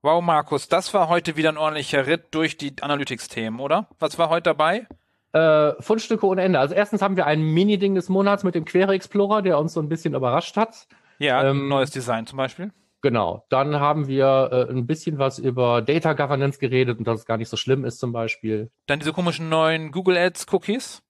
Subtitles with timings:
[0.00, 3.88] Wow, Markus, das war heute wieder ein ordentlicher Ritt durch die Analytics-Themen, oder?
[3.98, 4.86] Was war heute dabei?
[5.32, 6.60] Äh, Fundstücke ohne Ende.
[6.60, 9.80] Also erstens haben wir ein Mini-Ding des Monats mit dem Query Explorer, der uns so
[9.80, 10.86] ein bisschen überrascht hat.
[11.18, 12.70] Ja, ähm, neues Design zum Beispiel.
[13.02, 13.44] Genau.
[13.48, 17.36] Dann haben wir äh, ein bisschen was über Data Governance geredet und dass es gar
[17.36, 18.70] nicht so schlimm ist zum Beispiel.
[18.86, 21.02] Dann diese komischen neuen Google Ads Cookies.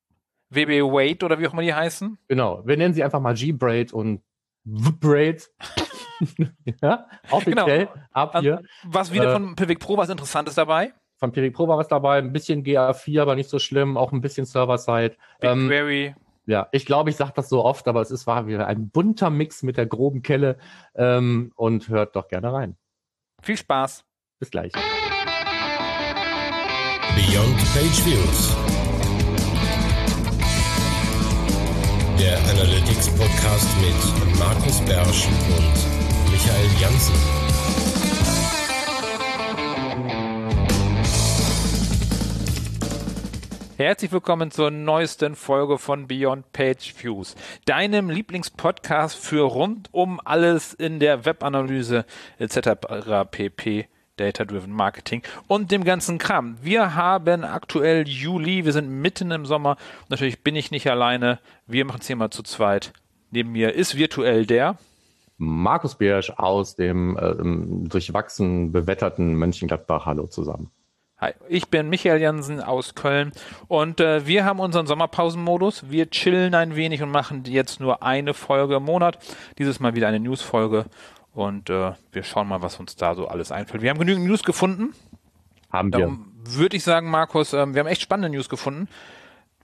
[0.48, 2.16] WB Wait oder wie auch immer die heißen.
[2.26, 2.62] Genau.
[2.64, 4.22] Wir nennen sie einfach mal G-Braid und
[4.64, 5.50] V-Braid.
[6.82, 7.92] ja, offiziell genau.
[8.12, 8.62] ab also, hier.
[8.84, 10.92] Was wieder äh, von Pivik Pro was Interessantes dabei?
[11.16, 14.20] Von Pivik Pro war was dabei, ein bisschen GA4, aber nicht so schlimm, auch ein
[14.20, 15.16] bisschen Server-Side.
[15.40, 16.06] BigQuery.
[16.06, 16.14] Ähm,
[16.46, 19.28] ja, ich glaube, ich sage das so oft, aber es ist, war wieder ein bunter
[19.28, 20.56] Mix mit der groben Kelle
[20.94, 22.76] ähm, und hört doch gerne rein.
[23.42, 24.04] Viel Spaß.
[24.38, 24.72] Bis gleich.
[27.14, 28.56] Beyond Page Views.
[32.18, 35.87] Der Analytics Podcast mit Markus Bersch und
[36.38, 37.14] Michael Janssen.
[43.76, 50.74] Herzlich willkommen zur neuesten Folge von Beyond Page Views, deinem Lieblingspodcast für rund um alles
[50.74, 52.04] in der Webanalyse
[52.38, 52.70] etc.
[53.32, 53.88] pp.
[54.16, 56.56] Data-Driven Marketing und dem ganzen Kram.
[56.62, 59.76] Wir haben aktuell Juli, wir sind mitten im Sommer.
[60.08, 61.40] Natürlich bin ich nicht alleine.
[61.66, 62.92] Wir machen es hier mal zu zweit.
[63.32, 64.78] Neben mir ist virtuell der
[65.38, 70.04] Markus Biersch aus dem äh, durchwachsen bewetterten Mönchengladbach.
[70.04, 70.70] Hallo zusammen.
[71.20, 73.32] Hi, ich bin Michael Jansen aus Köln
[73.66, 75.90] und äh, wir haben unseren Sommerpausenmodus.
[75.90, 79.18] Wir chillen ein wenig und machen jetzt nur eine Folge im Monat.
[79.58, 80.84] Dieses Mal wieder eine News-Folge
[81.32, 83.82] und äh, wir schauen mal, was uns da so alles einfällt.
[83.82, 84.92] Wir haben genügend News gefunden.
[85.70, 86.00] Haben wir.
[86.00, 88.88] Darum würde ich sagen, Markus, äh, wir haben echt spannende News gefunden.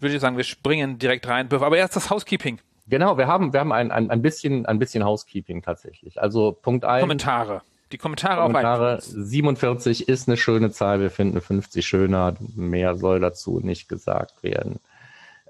[0.00, 1.48] Würde ich sagen, wir springen direkt rein.
[1.52, 2.58] Aber erst das Housekeeping.
[2.86, 6.20] Genau, wir haben, wir haben ein, ein, ein bisschen, ein bisschen Housekeeping tatsächlich.
[6.20, 7.00] Also Punkt 1.
[7.00, 7.62] Kommentare.
[7.92, 11.00] Die Kommentare, Kommentare auf 47 ist eine schöne Zahl.
[11.00, 12.34] Wir finden 50 schöner.
[12.56, 14.80] Mehr soll dazu nicht gesagt werden.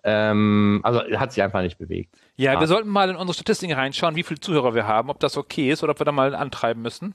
[0.04, 2.14] Ähm, also hat sich einfach nicht bewegt.
[2.36, 2.60] Ja, ah.
[2.60, 5.70] wir sollten mal in unsere Statistiken reinschauen, wie viele Zuhörer wir haben, ob das okay
[5.70, 7.14] ist oder ob wir da mal antreiben müssen.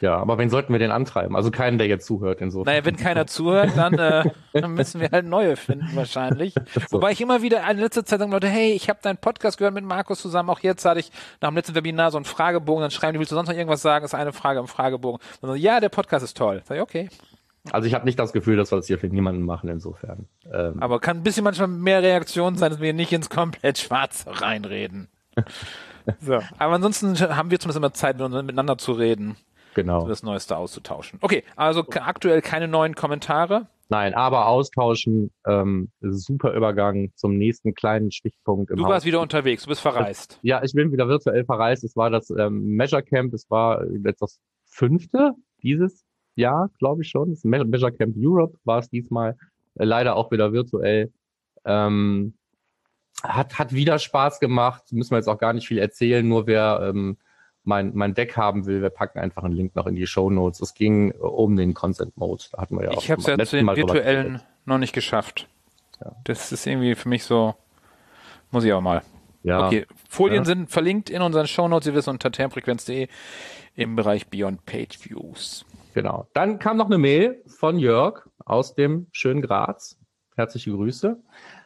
[0.00, 1.36] Ja, aber wen sollten wir denn antreiben?
[1.36, 2.72] Also keinen, der jetzt zuhört insofern.
[2.72, 6.54] Naja, wenn keiner zuhört, dann, äh, dann müssen wir halt neue finden wahrscheinlich.
[6.88, 6.96] So.
[6.96, 9.74] Wobei ich immer wieder in letzter Zeit sagen Leute, hey, ich habe deinen Podcast gehört
[9.74, 10.50] mit Markus zusammen.
[10.50, 12.80] Auch jetzt hatte ich nach dem letzten Webinar so einen Fragebogen.
[12.80, 14.04] Dann schreiben die, willst du sonst noch irgendwas sagen?
[14.04, 15.20] Ist eine Frage im Fragebogen.
[15.40, 16.62] Dann so, ja, der Podcast ist toll.
[16.64, 17.08] Sag ich, okay.
[17.70, 20.26] Also ich habe nicht das Gefühl, dass wir das hier für niemanden machen insofern.
[20.52, 20.80] Ähm.
[20.80, 25.08] Aber kann ein bisschen manchmal mehr Reaktion sein, dass wir nicht ins komplett Schwarze reinreden.
[26.20, 26.40] so.
[26.58, 29.36] Aber ansonsten haben wir zumindest immer Zeit, miteinander zu reden
[29.74, 30.06] genau.
[30.06, 31.18] das Neueste auszutauschen.
[31.22, 33.68] Okay, also aktuell keine neuen Kommentare.
[33.90, 38.70] Nein, aber austauschen, ähm, super Übergang zum nächsten kleinen Stichpunkt.
[38.70, 40.38] Du warst wieder unterwegs, du bist verreist.
[40.42, 41.82] Ja, ich bin wieder virtuell verreist.
[41.82, 45.32] Es war das ähm, Measure Camp, es war jetzt das fünfte
[45.62, 46.04] dieses
[46.36, 47.30] Jahr, glaube ich schon.
[47.30, 49.36] Das Measure Camp Europe war es diesmal,
[49.74, 51.12] äh, leider auch wieder virtuell.
[51.64, 52.34] Ähm,
[53.24, 56.80] hat, hat wieder Spaß gemacht, müssen wir jetzt auch gar nicht viel erzählen, nur wer
[56.94, 57.18] ähm,
[57.64, 60.60] mein, mein Deck haben will, wir packen einfach einen Link noch in die Show Notes.
[60.60, 62.44] Es ging um den Consent Mode.
[62.52, 65.48] Da hatten wir ja auch Ich habe es ja zu den virtuellen noch nicht geschafft.
[66.00, 66.12] Ja.
[66.24, 67.54] Das ist irgendwie für mich so,
[68.50, 69.02] muss ich auch mal.
[69.42, 69.66] Ja.
[69.66, 70.44] Okay, Folien ja.
[70.44, 71.86] sind verlinkt in unseren Show Notes.
[71.86, 73.08] Ihr wisst unter termfrequenz.de
[73.74, 75.64] im Bereich Beyond Page Views.
[75.94, 76.26] Genau.
[76.34, 79.96] Dann kam noch eine Mail von Jörg aus dem schönen Graz.
[80.40, 81.18] Herzliche Grüße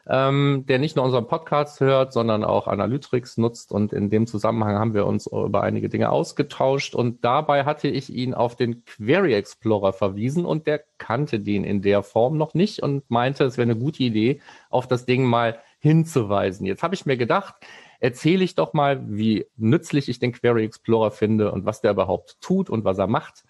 [0.07, 3.71] ähm, der nicht nur unseren Podcast hört, sondern auch Analytics nutzt.
[3.71, 6.93] Und in dem Zusammenhang haben wir uns über einige Dinge ausgetauscht.
[6.93, 11.81] Und dabei hatte ich ihn auf den Query Explorer verwiesen und der kannte den in
[11.81, 15.59] der Form noch nicht und meinte, es wäre eine gute Idee, auf das Ding mal
[15.79, 16.67] hinzuweisen.
[16.67, 17.55] Jetzt habe ich mir gedacht,
[17.99, 22.39] erzähle ich doch mal, wie nützlich ich den Query Explorer finde und was der überhaupt
[22.41, 23.43] tut und was er macht.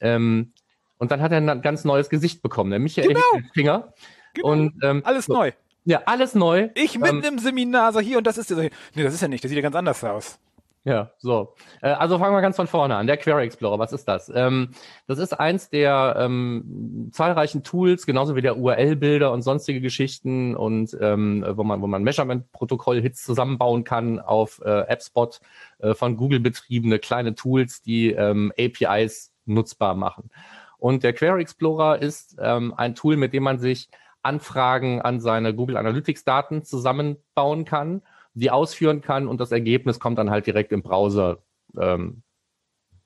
[0.00, 0.52] Ähm,
[0.98, 3.20] und dann hat er ein ganz neues Gesicht bekommen, der Michael genau.
[3.52, 3.92] Finger.
[4.34, 4.48] Genau.
[4.48, 5.52] Und, ähm, Alles so, neu.
[5.84, 6.70] Ja, alles neu.
[6.74, 9.44] Ich mitten ähm, im Seminar, so hier und das ist Nee, das ist ja nicht,
[9.44, 10.38] das sieht ja ganz anders aus.
[10.86, 11.54] Ja, so.
[11.80, 13.06] Äh, also fangen wir ganz von vorne an.
[13.06, 14.30] Der Query Explorer, was ist das?
[14.34, 14.70] Ähm,
[15.06, 20.94] das ist eins der ähm, zahlreichen Tools, genauso wie der URL-Bilder und sonstige Geschichten und
[21.00, 25.40] ähm, wo man, wo man Measurement-Protokoll-Hits zusammenbauen kann auf äh, AppSpot
[25.78, 30.30] äh, von Google betriebene kleine Tools, die ähm, APIs nutzbar machen.
[30.76, 33.88] Und der Query Explorer ist ähm, ein Tool, mit dem man sich
[34.24, 38.02] Anfragen an seine Google Analytics Daten zusammenbauen kann,
[38.34, 41.38] die ausführen kann und das Ergebnis kommt dann halt direkt im Browser
[41.78, 42.22] ähm,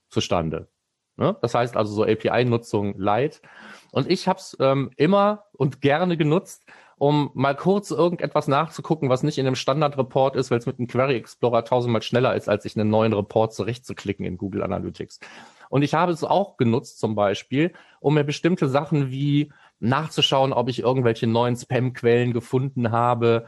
[0.09, 0.69] zustande.
[1.17, 1.37] Ne?
[1.43, 3.43] Das heißt also so API-Nutzung light.
[3.91, 6.65] Und ich habe es ähm, immer und gerne genutzt,
[6.97, 10.88] um mal kurz irgendetwas nachzugucken, was nicht in einem Standard-Report ist, weil es mit einem
[10.88, 15.21] Query Explorer tausendmal schneller ist, als sich einen neuen Report zurechtzuklicken in Google Analytics.
[15.69, 20.69] Und ich habe es auch genutzt zum Beispiel, um mir bestimmte Sachen wie nachzuschauen, ob
[20.69, 23.46] ich irgendwelche neuen Spam-Quellen gefunden habe,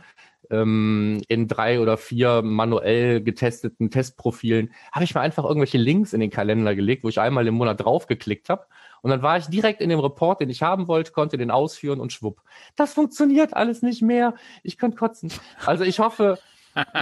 [0.51, 6.21] ähm, in drei oder vier manuell getesteten Testprofilen, habe ich mir einfach irgendwelche Links in
[6.21, 8.67] den Kalender gelegt, wo ich einmal im Monat draufgeklickt habe.
[9.03, 12.01] Und dann war ich direkt in dem Report, den ich haben wollte, konnte den ausführen
[12.01, 12.43] und schwupp.
[12.77, 14.35] Das funktioniert alles nicht mehr.
[14.63, 15.33] Ich könnte kotzen.
[15.65, 16.39] Also ich hoffe,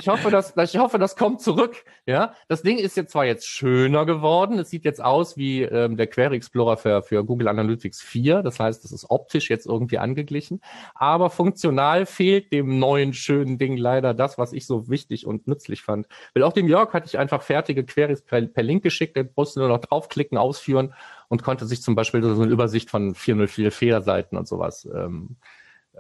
[0.01, 1.85] ich hoffe, dass, ich hoffe, das kommt zurück.
[2.07, 4.59] Ja, das Ding ist jetzt zwar jetzt schöner geworden.
[4.59, 8.43] Es sieht jetzt aus wie ähm, der Query Explorer für, für Google Analytics 4.
[8.43, 10.61] Das heißt, es ist optisch jetzt irgendwie angeglichen.
[10.95, 15.83] Aber funktional fehlt dem neuen schönen Ding leider das, was ich so wichtig und nützlich
[15.83, 16.07] fand.
[16.35, 19.17] Weil auch dem Jörg hatte ich einfach fertige Queries per, per Link geschickt.
[19.17, 20.95] Der musste nur noch draufklicken, ausführen
[21.29, 25.37] und konnte sich zum Beispiel so eine Übersicht von 404 Fehlerseiten und sowas ähm,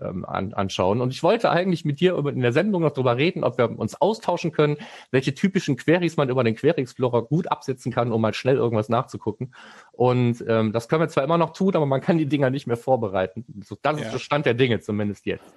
[0.03, 1.01] ähm, an, anschauen.
[1.01, 4.01] Und ich wollte eigentlich mit dir in der Sendung noch darüber reden, ob wir uns
[4.01, 4.77] austauschen können,
[5.11, 8.89] welche typischen Queries man über den Query Explorer gut absetzen kann, um mal schnell irgendwas
[8.89, 9.55] nachzugucken.
[9.93, 12.67] Und ähm, das können wir zwar immer noch tun, aber man kann die Dinger nicht
[12.67, 13.45] mehr vorbereiten.
[13.65, 14.07] So, das ja.
[14.07, 15.53] ist der Stand der Dinge zumindest jetzt.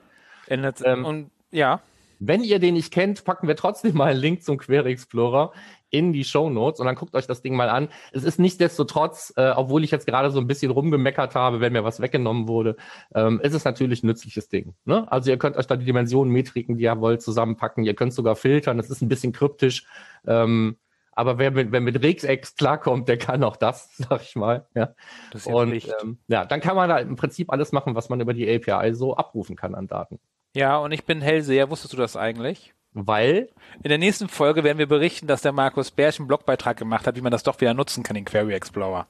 [0.48, 1.82] Ändert, ähm, und ja.
[2.24, 5.54] Wenn ihr den nicht kennt, packen wir trotzdem mal einen Link zum Query Explorer
[5.90, 7.90] in die Show Notes und dann guckt euch das Ding mal an.
[8.12, 11.84] Es ist nichtsdestotrotz, äh, obwohl ich jetzt gerade so ein bisschen rumgemeckert habe, wenn mir
[11.84, 12.78] was weggenommen wurde,
[13.16, 14.76] ähm, ist es natürlich ein nützliches Ding.
[14.86, 15.12] Ne?
[15.12, 17.86] Also ihr könnt euch da die Dimensionen, Metriken, die ihr wollt, zusammenpacken.
[17.86, 18.78] Ihr könnt sogar filtern.
[18.78, 19.88] Es ist ein bisschen kryptisch.
[20.28, 20.78] Ähm,
[21.14, 24.68] aber wer mit, wer mit Regex klarkommt, der kann auch das, sag ich mal.
[24.76, 24.94] Ja.
[25.32, 25.74] Das ist ja und
[26.04, 28.94] ähm, ja, dann kann man da im Prinzip alles machen, was man über die API
[28.94, 30.20] so abrufen kann an Daten.
[30.54, 31.70] Ja, und ich bin Hellseher.
[31.70, 32.74] Wusstest du das eigentlich?
[32.94, 33.50] Weil?
[33.84, 37.16] In der nächsten Folge werden wir berichten, dass der Markus Bärsch einen Blogbeitrag gemacht hat,
[37.16, 39.08] wie man das doch wieder nutzen kann, den Query Explorer.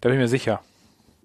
[0.00, 0.62] Da bin ich mir sicher.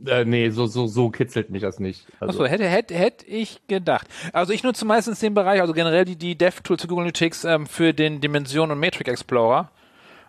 [0.05, 2.05] Äh, nee, so, so, so kitzelt mich das nicht.
[2.19, 2.43] Also.
[2.43, 4.07] Achso, hätte, hätte, hätte ich gedacht.
[4.33, 7.67] Also ich nutze meistens den Bereich, also generell die, die DevTools für Google Analytics ähm,
[7.67, 9.71] für den Dimension und Matrix Explorer,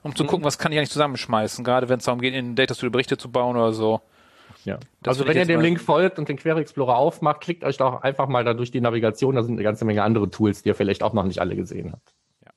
[0.03, 0.29] um zu mhm.
[0.29, 3.17] gucken, was kann ich eigentlich zusammenschmeißen, gerade wenn es darum geht, in Data Studio Berichte
[3.17, 4.01] zu bauen oder so.
[4.65, 4.79] Ja.
[5.07, 8.29] Also wenn ihr dem Link folgt und den Query Explorer aufmacht, klickt euch doch einfach
[8.29, 9.35] mal da durch die Navigation.
[9.35, 11.93] Da sind eine ganze Menge andere Tools, die ihr vielleicht auch noch nicht alle gesehen
[11.93, 12.15] habt.
[12.45, 12.51] Ja.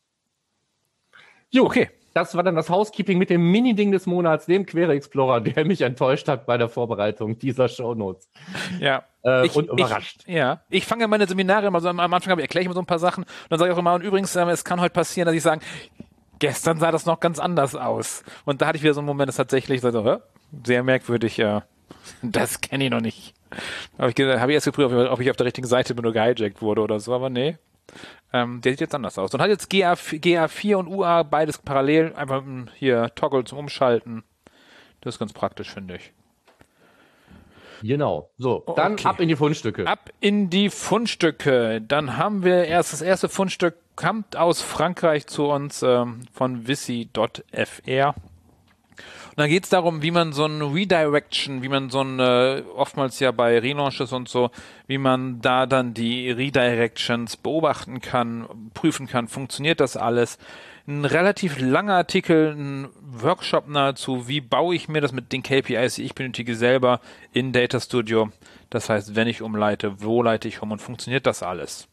[1.49, 1.89] Jo, okay.
[2.13, 5.81] Das war dann das Housekeeping mit dem Mini-Ding des Monats, dem Query Explorer, der mich
[5.81, 8.27] enttäuscht hat bei der Vorbereitung dieser Shownotes.
[8.79, 9.03] Ja.
[9.23, 10.23] Äh, ich, und überrascht.
[10.25, 10.61] Ich, ja.
[10.69, 12.97] Ich fange ja meine Seminare immer so am Anfang erkläre ich immer so ein paar
[12.97, 15.35] Sachen und dann sage ich auch immer, und übrigens, äh, es kann heute passieren, dass
[15.35, 15.61] ich sage,
[16.39, 18.23] gestern sah das noch ganz anders aus.
[18.45, 20.19] Und da hatte ich wieder so einen Moment, das tatsächlich so,
[20.63, 21.65] sehr merkwürdig, ja.
[22.21, 23.33] Das kenne ich noch nicht.
[23.97, 26.61] Habe ich, hab ich erst geprüft, ob ich auf der richtigen Seite bin oder gehijackt
[26.61, 27.57] wurde oder so, aber nee.
[28.33, 29.33] Ähm, der sieht jetzt anders aus.
[29.33, 32.43] Und hat jetzt GA, GA4 und UA beides parallel, einfach
[32.75, 34.23] hier Toggle zum Umschalten.
[35.01, 36.11] Das ist ganz praktisch, finde ich.
[37.81, 38.29] Genau.
[38.37, 39.07] So, dann okay.
[39.07, 39.87] ab in die Fundstücke.
[39.87, 41.81] Ab in die Fundstücke.
[41.81, 48.15] Dann haben wir erst das erste Fundstück kommt aus Frankreich zu uns ähm, von Vissi.fr.
[49.37, 52.63] Und dann geht es darum, wie man so ein Redirection, wie man so ein, äh,
[52.75, 54.49] oftmals ja bei Relaunches und so,
[54.87, 60.39] wie man da dann die Redirections beobachten kann, prüfen kann, funktioniert das alles.
[60.87, 65.93] Ein relativ langer Artikel, ein Workshop nahezu, wie baue ich mir das mit den KPIs,
[65.93, 66.99] die ich benötige, selber
[67.31, 68.31] in Data Studio.
[68.71, 71.87] Das heißt, wenn ich umleite, wo leite ich um und funktioniert das alles?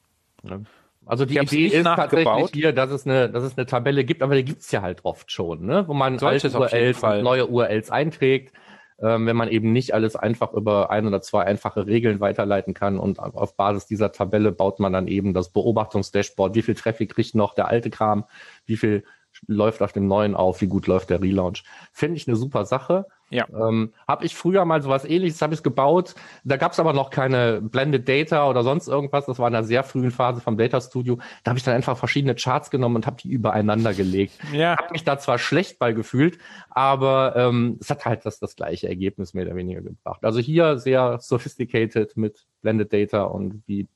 [0.45, 0.61] Ja.
[1.07, 4.35] Also die Idee ist tatsächlich hier, dass es eine, dass es eine Tabelle gibt, aber
[4.35, 5.87] die gibt's ja halt oft schon, ne?
[5.87, 8.55] wo man alte URLs und neue URLs einträgt,
[9.01, 12.99] ähm, wenn man eben nicht alles einfach über ein oder zwei einfache Regeln weiterleiten kann
[12.99, 17.35] und auf Basis dieser Tabelle baut man dann eben das Beobachtungsdashboard, wie viel Traffic kriegt
[17.35, 18.25] noch der alte Kram,
[18.67, 19.05] wie viel
[19.47, 21.65] läuft auf dem neuen auf, wie gut läuft der Relaunch.
[21.93, 23.07] Finde ich eine super Sache.
[23.31, 23.47] Ja.
[23.49, 26.15] Ähm, habe ich früher mal sowas ähnliches, habe ich gebaut.
[26.45, 29.27] Da gab es aber noch keine Blended Data oder sonst irgendwas.
[29.27, 31.19] Das war in einer sehr frühen Phase vom Data Studio.
[31.43, 34.39] Da habe ich dann einfach verschiedene Charts genommen und habe die übereinander gelegt.
[34.53, 34.77] Ja.
[34.77, 36.39] Habe mich da zwar schlecht bei gefühlt,
[36.71, 40.25] aber ähm, es hat halt das, das gleiche Ergebnis mehr oder weniger gebracht.
[40.25, 43.89] Also hier sehr sophisticated mit Blended Data und wie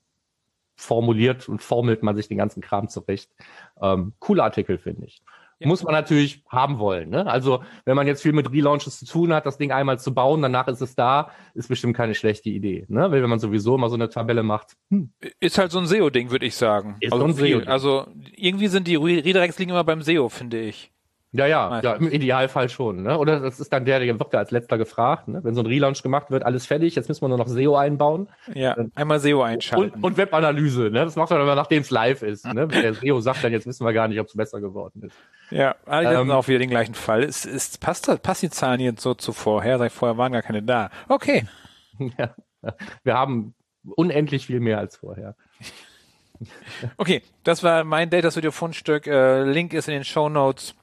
[0.78, 3.30] formuliert und formelt man sich den ganzen Kram zurecht.
[3.82, 5.22] Ähm, cooler Artikel, finde ich.
[5.58, 5.66] Ja.
[5.66, 7.10] Muss man natürlich haben wollen.
[7.10, 7.26] Ne?
[7.26, 10.40] Also wenn man jetzt viel mit Relaunches zu tun hat, das Ding einmal zu bauen,
[10.40, 12.86] danach ist es da, ist bestimmt keine schlechte Idee.
[12.88, 13.10] Ne?
[13.10, 14.76] Weil wenn man sowieso immer so eine Tabelle macht.
[14.90, 15.10] Hm.
[15.40, 16.96] Ist halt so ein SEO-Ding, würde ich sagen.
[17.00, 18.06] Ist also, so ein SEO also
[18.36, 20.92] irgendwie sind die Redirects liegen immer beim SEO, finde ich.
[21.32, 23.02] Ja, ja, ja, im Idealfall schon.
[23.02, 23.18] Ne?
[23.18, 25.28] Oder das ist dann der, der wird ja als letzter gefragt.
[25.28, 25.44] Ne?
[25.44, 28.28] Wenn so ein Relaunch gemacht wird, alles fertig, jetzt müssen wir nur noch SEO einbauen.
[28.54, 29.96] Ja, einmal SEO einschalten.
[29.96, 31.04] Und, und Webanalyse, ne?
[31.04, 32.46] das macht man aber, nachdem es live ist.
[32.46, 32.70] Ne?
[32.70, 35.16] Wenn der SEO sagt dann, jetzt wissen wir gar nicht, ob es besser geworden ist.
[35.50, 37.22] Ja, alle ähm, auch wieder den gleichen Fall.
[37.22, 39.76] Es, es passt, passt die Zahlen jetzt so zu vorher?
[39.76, 40.90] Seit vorher waren gar keine da.
[41.08, 41.46] Okay.
[42.16, 42.32] Ja,
[43.02, 43.54] wir haben
[43.96, 45.34] unendlich viel mehr als vorher.
[46.96, 49.08] Okay, das war mein Data Studio Fundstück.
[49.08, 50.76] Äh, Link ist in den Show Notes.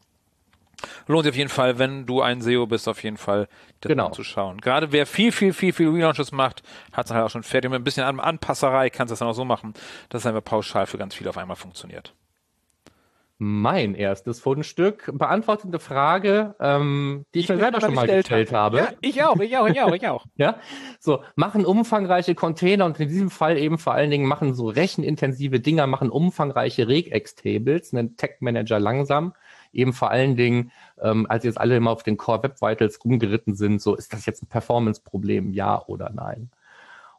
[1.08, 3.48] Lohnt sich auf jeden Fall, wenn du ein SEO bist, auf jeden Fall
[3.82, 4.10] das Genau.
[4.10, 4.60] zu schauen.
[4.62, 7.70] Gerade wer viel, viel, viel, viel Relaunches macht, hat es halt auch schon fertig.
[7.72, 9.74] Mit ein bisschen An Anpasserei kannst du es dann auch so machen,
[10.10, 12.14] dass es einfach pauschal für ganz viele auf einmal funktioniert.
[13.38, 18.78] Mein erstes Fundstück beantwortet eine Frage, ähm, die ich, mir selber schon mal gestellt habe.
[18.78, 20.26] Ja, ich auch, ich auch, ich auch, ich auch.
[20.38, 20.56] Ja,
[21.00, 25.60] so machen umfangreiche Container und in diesem Fall eben vor allen Dingen machen so rechenintensive
[25.60, 29.34] Dinger, machen umfangreiche Regex-Tables, einen Tech-Manager langsam.
[29.76, 33.56] Eben vor allen Dingen, ähm, als jetzt alle immer auf den Core Web Vitals rumgeritten
[33.56, 36.50] sind, so ist das jetzt ein Performance-Problem, ja oder nein?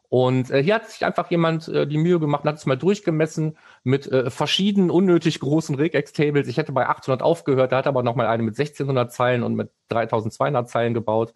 [0.09, 2.77] Und äh, hier hat sich einfach jemand äh, die Mühe gemacht und hat es mal
[2.77, 6.47] durchgemessen mit äh, verschiedenen unnötig großen Regex-Tables.
[6.47, 9.55] Ich hätte bei 800 aufgehört, da hat aber noch mal eine mit 1600 Zeilen und
[9.55, 11.33] mit 3200 Zeilen gebaut.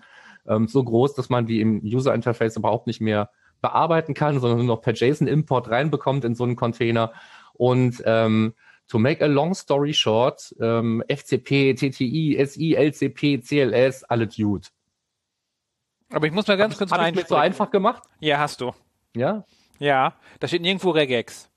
[0.48, 3.30] Ähm, so groß, dass man die im User-Interface überhaupt nicht mehr
[3.62, 7.12] bearbeiten kann, sondern nur noch per JSON-Import reinbekommt in so einen Container.
[7.54, 8.54] Und ähm,
[8.91, 14.67] to make a long story short, ähm, FCP, TTI, SI, LCP, CLS, alle Dude.
[16.12, 18.03] Aber ich muss mal ganz kurz Habe ich mir so einfach gemacht?
[18.19, 18.74] Ja, hast du.
[19.15, 19.45] Ja?
[19.79, 21.50] Ja, da steht nirgendwo Regex.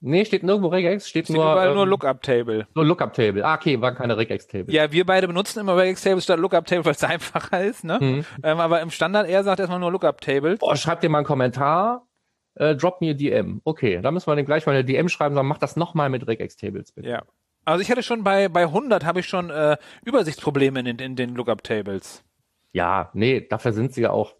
[0.00, 2.66] Nee, steht nirgendwo Regex, steht, Steht nur, überall ähm, nur Lookup-Table.
[2.74, 3.44] nur Lookup-Table.
[3.44, 4.74] Ah, okay, war keine Regex-Table.
[4.74, 7.98] Ja, wir beide benutzen immer Regex-Tables statt Lookup-Table, weil es einfacher ist, ne?
[8.00, 8.24] Mhm.
[8.42, 10.58] Ähm, aber im Standard, er sagt erstmal nur Lookup-Tables.
[10.58, 12.08] Boah, schreib dir mal einen Kommentar,
[12.54, 13.60] äh, drop mir DM.
[13.64, 16.26] Okay, da müssen wir den gleich mal eine DM schreiben, sagen, mach das nochmal mit
[16.26, 17.08] Regex-Tables, bitte.
[17.08, 17.22] Ja.
[17.64, 21.16] Also ich hatte schon bei, bei 100 habe ich schon äh, Übersichtsprobleme in, den- in
[21.16, 22.24] den Lookup-Tables.
[22.72, 24.34] Ja, nee, dafür sind sie ja auch.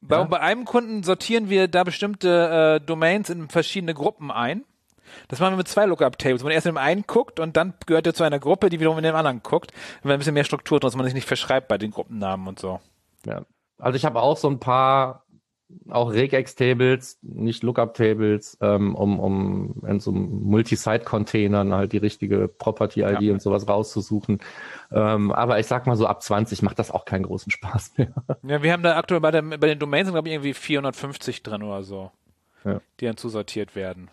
[0.00, 0.24] Bei, Ja.
[0.24, 4.64] bei einem Kunden sortieren wir da bestimmte äh, Domains in verschiedene Gruppen ein.
[5.28, 6.42] Das machen wir mit zwei Lookup-Tables.
[6.42, 8.98] Man erst in dem einen guckt und dann gehört er zu einer Gruppe, die wiederum
[8.98, 9.72] in dem anderen guckt.
[10.02, 12.58] Wenn ein bisschen mehr Struktur drin dass man sich nicht verschreibt bei den Gruppennamen und
[12.58, 12.80] so.
[13.24, 13.42] Ja.
[13.78, 15.25] Also ich habe auch so ein paar
[15.88, 23.32] auch Regex-Tables, nicht Lookup-Tables, ähm, um, um in so Multi-Site-Containern halt die richtige Property-ID Ja.
[23.32, 24.38] und sowas rauszusuchen.
[24.92, 28.08] Ähm, aber ich sag mal so, ab 20 macht das auch keinen großen Spaß mehr.
[28.42, 31.62] Ja, wir haben da aktuell bei, der, bei den Domains glaube ich, irgendwie 450 drin
[31.62, 32.10] oder so,
[32.64, 32.80] Ja.
[33.00, 34.08] die dann zusortiert werden.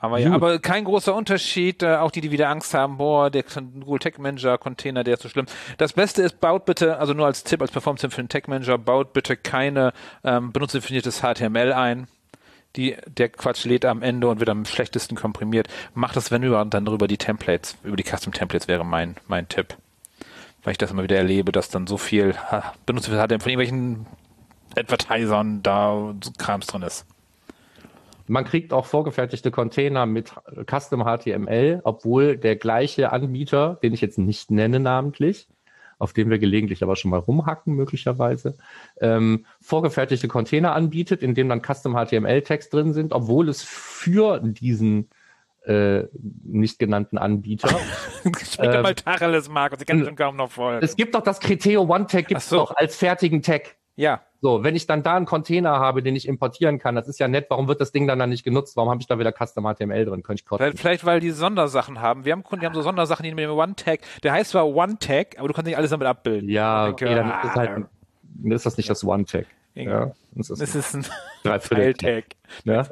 [0.00, 1.82] Aber ja, aber kein großer Unterschied.
[1.82, 5.22] Äh, auch die, die wieder Angst haben, boah, der Google Tech Manager Container, der ist
[5.22, 5.46] so schlimm.
[5.76, 8.78] Das Beste ist, baut bitte, also nur als Tipp, als Performance-Tipp für den Tech Manager,
[8.78, 12.06] baut bitte keine ähm, benutzerdefiniertes HTML ein.
[12.76, 15.68] Die, der Quatsch lädt am Ende und wird am schlechtesten komprimiert.
[15.94, 19.48] Macht das, wenn überhaupt, dann über die Templates, über die Custom Templates wäre mein, mein
[19.48, 19.76] Tipp.
[20.62, 24.06] Weil ich das immer wieder erlebe, dass dann so viel ha, benutzt wird, von irgendwelchen
[24.76, 27.04] Advertisern da so Krams drin ist.
[28.28, 30.32] Man kriegt auch vorgefertigte Container mit
[30.68, 35.48] Custom HTML, obwohl der gleiche Anbieter, den ich jetzt nicht nenne namentlich,
[35.98, 38.56] auf dem wir gelegentlich aber schon mal rumhacken möglicherweise,
[39.00, 45.08] ähm, vorgefertigte Container anbietet, in denen dann Custom HTML-Text drin sind, obwohl es für diesen
[45.64, 46.04] äh,
[46.44, 47.68] nicht genannten Anbieter
[48.22, 50.84] Schmeckt Ähm, mal Tacheles, Markus, ich kann schon kaum noch folgen.
[50.84, 52.56] es gibt doch das Criteo One-Tag, gibt es so.
[52.56, 53.76] doch als fertigen Tag.
[53.96, 57.18] ja, So, wenn ich dann da einen Container habe, den ich importieren kann, das ist
[57.18, 58.76] ja nett, warum wird das Ding dann, dann nicht genutzt?
[58.76, 60.22] Warum habe ich da wieder Custom HTML drin?
[60.22, 60.64] Könnte ich kotzen.
[60.64, 62.24] vielleicht, vielleicht weil die Sondersachen haben.
[62.24, 65.38] Wir haben Kunden, die haben so Sondersachen, die mit dem One-Tag, der heißt zwar One-Tag,
[65.38, 66.48] aber du kannst nicht alles damit abbilden.
[66.48, 67.70] Ja, denke, okay, dann ist, halt,
[68.22, 69.46] dann ist das nicht das One-Tag.
[69.74, 70.06] Inga.
[70.06, 71.06] Ja, das ist Das ist ein.
[71.60, 72.24] Teil-Tag.
[72.64, 72.86] Ja?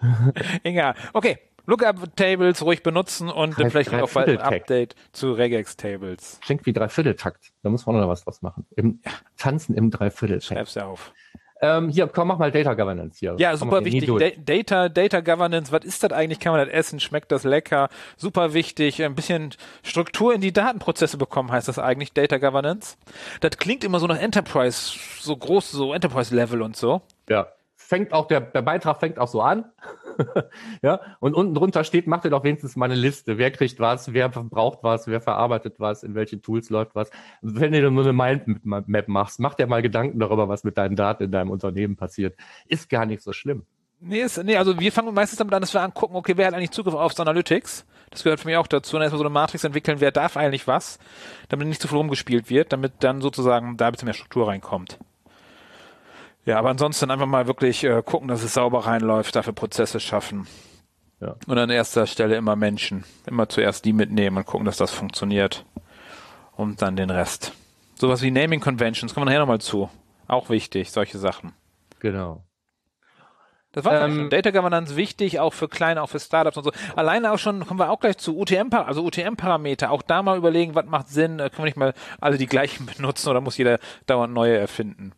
[0.62, 0.94] Egal.
[1.12, 1.38] Okay.
[1.66, 4.38] Lookup-Tables ruhig benutzen und Drei- vielleicht auch bald ein.
[4.40, 6.40] Update zu Regex-Tables.
[6.44, 7.52] Klingt wie Dreivierteltakt.
[7.62, 8.66] Da muss man auch noch was draus machen.
[8.76, 9.00] Im,
[9.36, 10.44] Tanzen im Dreivierteltakt.
[10.58, 11.12] Schreib's ja auf.
[11.60, 13.36] Ähm, hier, komm, mach mal Data Governance hier.
[13.38, 14.10] Ja, Komm super wichtig.
[14.18, 16.38] Da Data, Data Governance, was ist das eigentlich?
[16.40, 17.00] Kann man das essen?
[17.00, 17.88] Schmeckt das lecker?
[18.18, 19.02] Super wichtig.
[19.02, 22.98] Ein bisschen Struktur in die Datenprozesse bekommen, heißt das eigentlich, Data Governance.
[23.40, 27.00] Das klingt immer so nach Enterprise, so groß, so Enterprise-Level und so.
[27.30, 27.46] Ja.
[27.86, 29.66] Fängt auch, der, der Beitrag fängt auch so an.
[30.82, 31.00] ja.
[31.20, 33.36] Und unten drunter steht, macht ihr doch wenigstens mal eine Liste.
[33.36, 37.10] Wer kriegt was, wer braucht was, wer verarbeitet was, in welche Tools läuft was.
[37.42, 41.24] Wenn du nur eine Mindmap machst, mach dir mal Gedanken darüber, was mit deinen Daten
[41.24, 42.38] in deinem Unternehmen passiert.
[42.66, 43.66] Ist gar nicht so schlimm.
[44.00, 46.54] Nee, ist, nee, also wir fangen meistens damit an, dass wir angucken, okay, wer hat
[46.54, 47.84] eigentlich Zugriff auf Analytics?
[48.08, 48.96] Das gehört für mich auch dazu.
[48.96, 50.98] Und erstmal so eine Matrix entwickeln, wer darf eigentlich was,
[51.50, 54.98] damit nicht zu viel rumgespielt wird, damit dann sozusagen da ein bisschen mehr Struktur reinkommt.
[56.46, 60.46] Ja, aber ansonsten einfach mal wirklich äh, gucken, dass es sauber reinläuft, dafür Prozesse schaffen.
[61.20, 61.36] Ja.
[61.46, 63.04] Und an erster Stelle immer Menschen.
[63.26, 65.64] Immer zuerst die mitnehmen und gucken, dass das funktioniert.
[66.56, 67.52] Und dann den Rest.
[67.94, 69.88] Sowas wie Naming Conventions, kommen wir nachher nochmal zu.
[70.26, 71.52] Auch wichtig, solche Sachen.
[72.00, 72.44] Genau.
[73.72, 74.30] Das war Ähm, schon.
[74.30, 76.72] Data Governance wichtig, auch für kleine, auch für Startups und so.
[76.94, 79.90] Alleine auch schon, kommen wir auch gleich zu UTM, also UTM-Parameter.
[79.90, 81.40] Auch da mal überlegen, was macht Sinn.
[81.40, 85.12] Äh, Können wir nicht mal alle die gleichen benutzen oder muss jeder dauernd neue erfinden?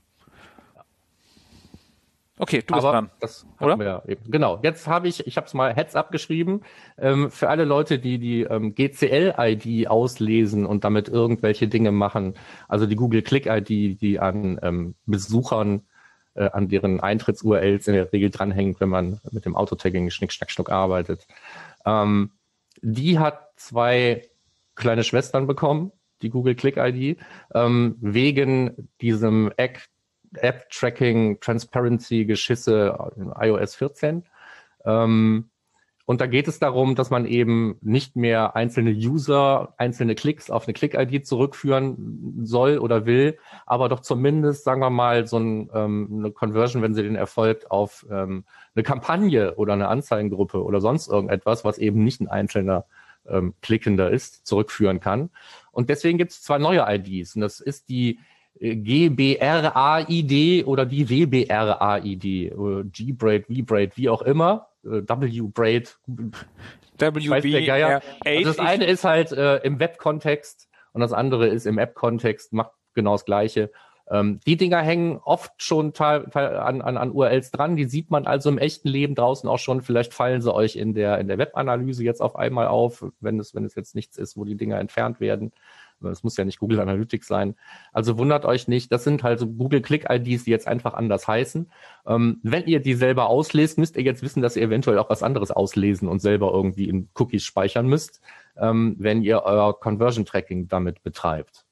[2.38, 3.10] Okay, du bist Aber dran.
[3.20, 3.78] das Oder?
[3.78, 4.30] wir eben.
[4.30, 4.60] Genau.
[4.62, 6.62] Jetzt habe ich, ich habe es mal Heads abgeschrieben
[6.98, 12.34] ähm, für alle Leute, die die ähm, GCL-ID auslesen und damit irgendwelche Dinge machen.
[12.68, 15.86] Also die Google Click-ID, die an ähm, Besuchern
[16.34, 20.50] äh, an deren Eintritts-URLs in der Regel dranhängt, wenn man mit dem Autotagging Schnick, Schnack,
[20.50, 21.26] Schnuck arbeitet.
[21.86, 22.32] Ähm,
[22.82, 24.28] die hat zwei
[24.74, 27.18] kleine Schwestern bekommen, die Google Click-ID,
[27.54, 29.88] ähm, wegen diesem Act
[30.42, 34.24] App-Tracking, Transparency-Geschisse in iOS 14.
[34.84, 35.50] Ähm,
[36.06, 40.66] und da geht es darum, dass man eben nicht mehr einzelne User, einzelne Klicks auf
[40.66, 46.08] eine Click-ID zurückführen soll oder will, aber doch zumindest, sagen wir mal, so ein, ähm,
[46.20, 48.44] eine Conversion, wenn sie denn erfolgt, auf ähm,
[48.76, 52.84] eine Kampagne oder eine Anzeigengruppe oder sonst irgendetwas, was eben nicht ein einzelner
[53.28, 55.30] ähm, Klickender ist, zurückführen kann.
[55.72, 57.34] Und deswegen gibt es zwei neue IDs.
[57.34, 58.20] Und das ist die
[58.60, 60.32] GBRAID
[60.66, 65.98] oder die WBRAID, äh, G-Braid, V-Braid, wie auch immer, äh, W-Braid,
[67.66, 68.00] Geier.
[68.24, 72.72] Also das eine ist halt äh, im Web-Kontext und das andere ist im App-Kontext, macht
[72.94, 73.70] genau das Gleiche.
[74.10, 78.10] Ähm, die Dinger hängen oft schon teil, teil an, an, an URLs dran, die sieht
[78.10, 79.82] man also im echten Leben draußen auch schon.
[79.82, 83.54] Vielleicht fallen sie euch in der, in der Web-Analyse jetzt auf einmal auf, wenn es,
[83.54, 85.52] wenn es jetzt nichts ist, wo die Dinger entfernt werden.
[86.04, 87.54] Es muss ja nicht Google Analytics sein.
[87.92, 88.92] Also wundert euch nicht.
[88.92, 91.70] Das sind halt so Google Click-IDs, die jetzt einfach anders heißen.
[92.06, 95.22] Ähm, wenn ihr die selber auslest, müsst ihr jetzt wissen, dass ihr eventuell auch was
[95.22, 98.20] anderes auslesen und selber irgendwie in Cookies speichern müsst,
[98.58, 101.65] ähm, wenn ihr euer Conversion Tracking damit betreibt.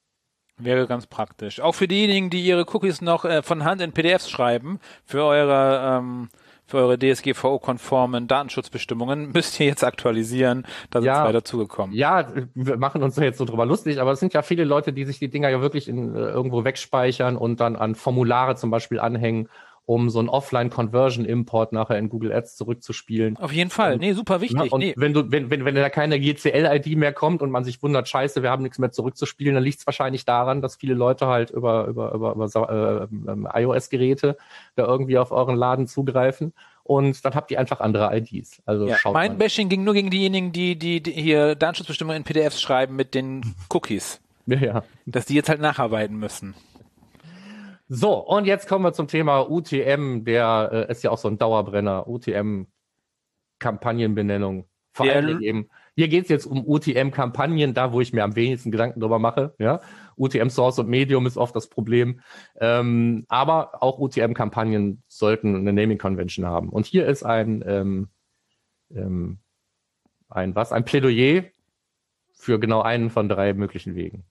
[0.56, 1.60] Wäre ganz praktisch.
[1.60, 5.98] Auch für diejenigen, die ihre Cookies noch äh, von Hand in PDFs schreiben, für eure
[5.98, 6.28] ähm,
[6.66, 10.64] für eure DSGVO-konformen Datenschutzbestimmungen müsst ihr jetzt aktualisieren.
[10.90, 11.24] Da sind Ja.
[11.24, 11.94] zwei dazugekommen.
[11.94, 15.04] Ja, wir machen uns jetzt so drüber lustig, aber es sind ja viele Leute, die
[15.04, 18.98] sich die Dinger ja wirklich in, äh, irgendwo wegspeichern und dann an Formulare zum Beispiel
[19.00, 19.48] anhängen,
[19.86, 23.36] um so einen Offline-Conversion-Import nachher in Google Ads zurückzuspielen.
[23.36, 23.98] Auf jeden Fall.
[23.98, 24.72] Nee, super Ja, wichtig.
[24.72, 24.94] und nee.
[24.96, 28.42] wenn du, wenn, wenn, wenn da keine GCL-ID mehr kommt und man sich wundert, scheiße,
[28.42, 31.86] wir haben nichts mehr zurückzuspielen, dann liegt es wahrscheinlich daran, dass viele Leute halt über,
[31.86, 34.36] über, über, über äh, ähm, iOS-Geräte
[34.76, 38.62] da irgendwie auf euren Laden zugreifen und dann habt ihr einfach andere IDs.
[38.66, 39.38] Also Ja, schaut mein.
[39.38, 43.54] Bashing ging nur gegen diejenigen, die, die, die hier Datenschutzbestimmungen in PDFs schreiben mit den
[43.70, 44.20] Cookies.
[44.46, 44.82] Ja, ja.
[45.06, 46.54] Dass die jetzt halt nacharbeiten müssen.
[47.88, 51.36] So, und jetzt kommen wir zum Thema UTM, der äh, ist ja auch so ein
[51.36, 54.66] Dauerbrenner, UTM-Kampagnenbenennung.
[54.94, 58.36] Vor allen Dingen eben, hier geht es jetzt um UTM-Kampagnen, da wo ich mir am
[58.36, 59.54] wenigsten Gedanken drüber mache.
[59.58, 59.80] Ja?
[60.16, 62.20] UTM Source und Medium ist oft das Problem.
[62.60, 66.68] Ähm, aber auch UTM-Kampagnen sollten eine Naming Convention haben.
[66.68, 68.08] Und hier ist ein, ähm,
[68.94, 69.38] ähm,
[70.28, 70.72] ein was?
[70.72, 71.44] Ein Plädoyer
[72.32, 74.24] für genau einen von drei möglichen Wegen.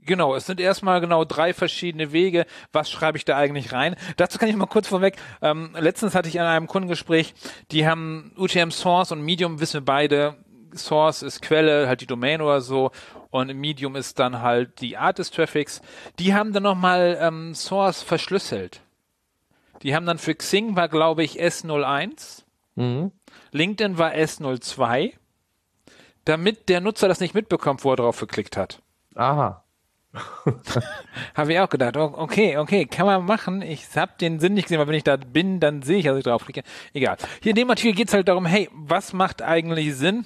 [0.00, 2.46] Genau, es sind erstmal genau drei verschiedene Wege.
[2.72, 3.94] Was schreibe ich da eigentlich rein?
[4.16, 5.16] Dazu kann ich mal kurz vorweg.
[5.42, 7.34] Ähm, letztens hatte ich an einem Kundengespräch,
[7.72, 10.36] die haben UTM Source und Medium, wissen wir beide.
[10.74, 12.90] Source ist Quelle, halt die Domain oder so.
[13.30, 15.82] Und Medium ist dann halt die Art des Traffics.
[16.18, 18.80] Die haben dann nochmal ähm, Source verschlüsselt.
[19.82, 22.44] Die haben dann für Xing war, glaube ich, S01.
[22.74, 23.12] Mhm.
[23.52, 25.12] LinkedIn war S02.
[26.24, 28.82] Damit der Nutzer das nicht mitbekommt, wo er drauf geklickt hat.
[29.14, 29.64] Aha.
[31.34, 33.62] Habe ich auch gedacht, okay, okay, kann man machen.
[33.62, 36.16] Ich habe den Sinn nicht gesehen, weil wenn ich da bin, dann sehe ich, dass
[36.18, 36.62] ich draufklicke.
[36.92, 37.16] Egal.
[37.42, 40.24] Hier in dem Artikel geht es halt darum, hey, was macht eigentlich Sinn?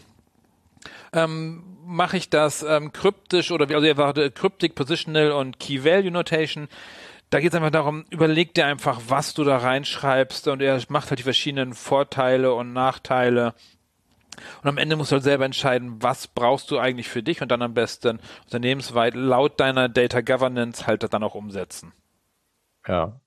[1.13, 5.85] Ähm, Mache ich das ähm, kryptisch oder wie- also einfach äh, Cryptic, Positional und Key
[5.85, 6.69] Value Notation?
[7.31, 11.11] Da geht es einfach darum, überleg dir einfach, was du da reinschreibst und er macht
[11.11, 13.55] halt die verschiedenen Vorteile und Nachteile.
[14.63, 17.51] Und am Ende musst du halt selber entscheiden, was brauchst du eigentlich für dich und
[17.51, 21.93] dann am besten unternehmensweit laut deiner Data Governance halt das dann auch umsetzen.
[22.87, 23.21] Ja.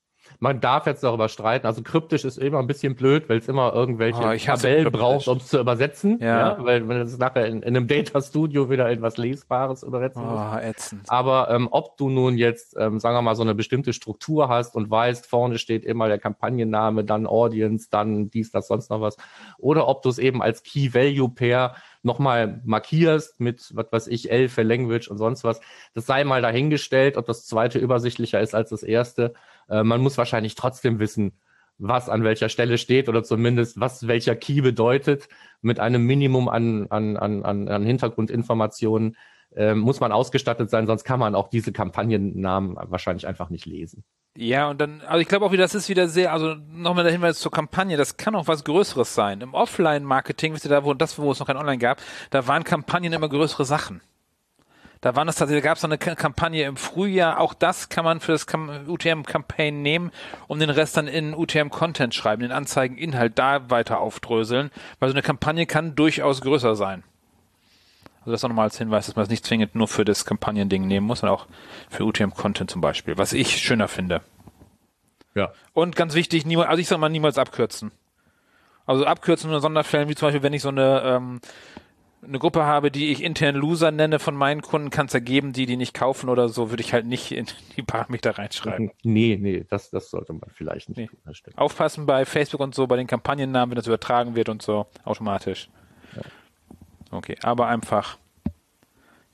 [0.46, 1.66] Man darf jetzt darüber streiten.
[1.66, 5.38] Also kryptisch ist immer ein bisschen blöd, weil es immer irgendwelche Oh, Tabellen braucht, um
[5.38, 6.20] es zu übersetzen.
[6.22, 6.56] Ja.
[6.64, 10.40] Weil wenn es nachher in, in einem Data Studio wieder in was Lesbares übersetzen muss.
[10.40, 11.02] Oh, ätzend.
[11.08, 14.76] Aber ähm, ob du nun jetzt, ähm, sagen wir mal, so eine bestimmte Struktur hast
[14.76, 19.18] und weißt, vorne steht immer der Kampagnenname, dann Audience, dann dies, das, sonst noch was,
[19.58, 24.32] oder ob du es eben als Key Value Pair nochmal markierst mit, was weiß ich,
[24.32, 25.60] L für Language und sonst was,
[25.96, 29.34] das sei mal dahingestellt, ob das zweite übersichtlicher ist als das erste.
[29.70, 31.34] Äh, man muss wahrscheinlich trotzdem wissen,
[31.78, 35.28] was an welcher Stelle steht oder zumindest was welcher Key bedeutet.
[35.62, 39.18] Mit einem Minimum an, an, an, an, Hintergrundinformationen
[39.56, 44.04] ähm, muss man ausgestattet sein, sonst kann man auch diese Kampagnennamen wahrscheinlich einfach nicht lesen.
[44.38, 47.14] Ja, und dann, also ich glaube auch wieder, das ist wieder sehr, also nochmal der
[47.14, 49.40] Hinweis zur Kampagne, das kann auch was Größeres sein.
[49.40, 52.02] Im Offline-Marketing, wisst ihr da, wo das, wo es noch kein Online gab,
[52.32, 54.02] da waren Kampagnen immer größere Sachen.
[55.06, 57.40] Da waren es tatsächlich, da gab es noch eine Kampagne im Frühjahr.
[57.40, 58.48] Auch das kann man für das
[58.88, 60.10] UTM-Campaign nehmen
[60.48, 65.22] und den Rest dann in UTM-Content schreiben, den Anzeigen-Inhalt da weiter aufdröseln, weil so eine
[65.22, 67.04] Kampagne kann durchaus größer sein.
[68.22, 71.06] Also das nochmal als Hinweis, dass man es nicht zwingend nur für das Kampagnending nehmen
[71.06, 71.46] muss, sondern auch
[71.88, 74.22] für UTM-Content zum Beispiel, was ich schöner finde.
[75.36, 75.52] Ja.
[75.74, 77.92] Und ganz wichtig, niemals, also ich sag mal niemals abkürzen.
[78.88, 81.42] Also abkürzen nur in Sonderfällen, wie zum Beispiel, wenn ich so eine, ähm,
[82.28, 85.54] eine Gruppe habe, die ich intern Loser nenne von meinen Kunden, kann es ja geben,
[85.54, 87.46] die die nicht kaufen oder so, würde ich halt nicht in
[87.78, 88.92] die Parameter reinschreiben.
[89.04, 91.08] Nee, nee, das, das sollte man vielleicht nicht Nee.
[91.08, 91.54] tun.
[91.56, 95.70] Aufpassen bei Facebook und so, bei den Kampagnennamen, wenn das übertragen wird und so, automatisch.
[97.12, 98.18] Okay, aber einfach,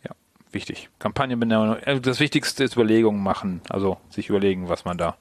[0.04, 0.12] ja,
[0.52, 0.90] wichtig.
[1.00, 5.16] Kampagnenbenennung, äh, das Wichtigste ist Überlegungen machen, also sich überlegen, was man da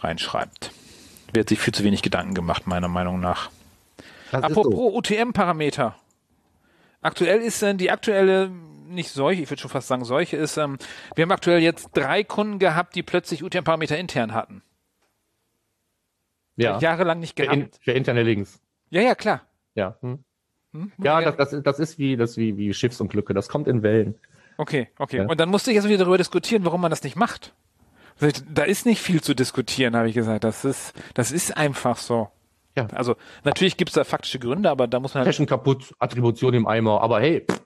[0.00, 0.72] reinschreibt.
[1.32, 3.50] Wird sich viel zu wenig Gedanken gemacht, meiner Meinung nach.
[4.30, 4.96] Das Apropos so.
[4.96, 5.94] UTM-Parameter.
[7.02, 8.48] Aktuell ist äh, die aktuelle,
[8.88, 10.78] nicht Seuche, ich würde schon fast sagen Seuche, ist, ähm,
[11.14, 14.62] wir haben aktuell jetzt drei Kunden gehabt, die plötzlich UTM-Parameter intern hatten.
[16.56, 16.78] ja.
[16.78, 17.58] Jahrelang nicht Für, gehabt.
[17.58, 18.60] in, für interne Links.
[18.90, 19.42] ja, ja, klar.
[19.74, 19.96] Ja.
[20.00, 20.22] Hm.
[20.72, 20.92] Hm?
[21.02, 23.34] Ja, das, das, das ist wie, das wie, wie Schiffsunglücke.
[23.34, 24.14] Das kommt in Wellen.
[24.56, 25.18] Okay, okay.
[25.18, 25.26] Ja.
[25.26, 27.54] Und dann musste ich jetzt wieder darüber diskutieren, warum man das nicht macht.
[28.50, 30.44] Da ist nicht viel zu diskutieren, habe ich gesagt.
[30.44, 32.28] Das ist, das ist einfach so.
[32.76, 32.86] Ja.
[32.92, 35.28] Also natürlich gibt es da faktische Gründe, aber da muss man halt.
[35.34, 37.00] Fashion kaputt, Attribution im Eimer.
[37.02, 37.62] Aber hey, pff,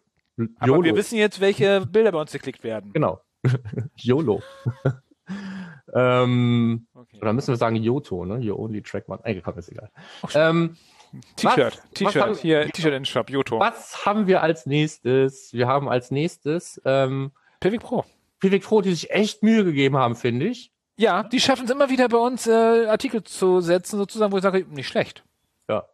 [0.59, 2.92] Aber wir wissen jetzt, welche Bilder bei uns geklickt werden.
[2.92, 3.21] Genau.
[3.97, 4.42] YOLO.
[5.95, 7.19] ähm, Okay.
[7.21, 8.38] oder müssen wir sagen Yoto, ne?
[8.38, 9.21] You only track one.
[9.42, 9.90] Komm, ist egal.
[10.35, 10.77] Ähm,
[11.37, 13.61] T-Shirt, T-Shirt, hier, T-Shirt in Shop, Joto.
[13.61, 15.53] was haben wir als nächstes?
[15.53, 18.05] Wir haben als nächstes ähm, Pivik Pro.
[18.40, 20.73] Vivek Froh, die sich echt Mühe gegeben haben, finde ich.
[20.96, 24.42] Ja, die schaffen es immer wieder bei uns äh, Artikel zu setzen, sozusagen, wo ich
[24.42, 25.24] sage, nicht schlecht.
[25.68, 25.85] Ja.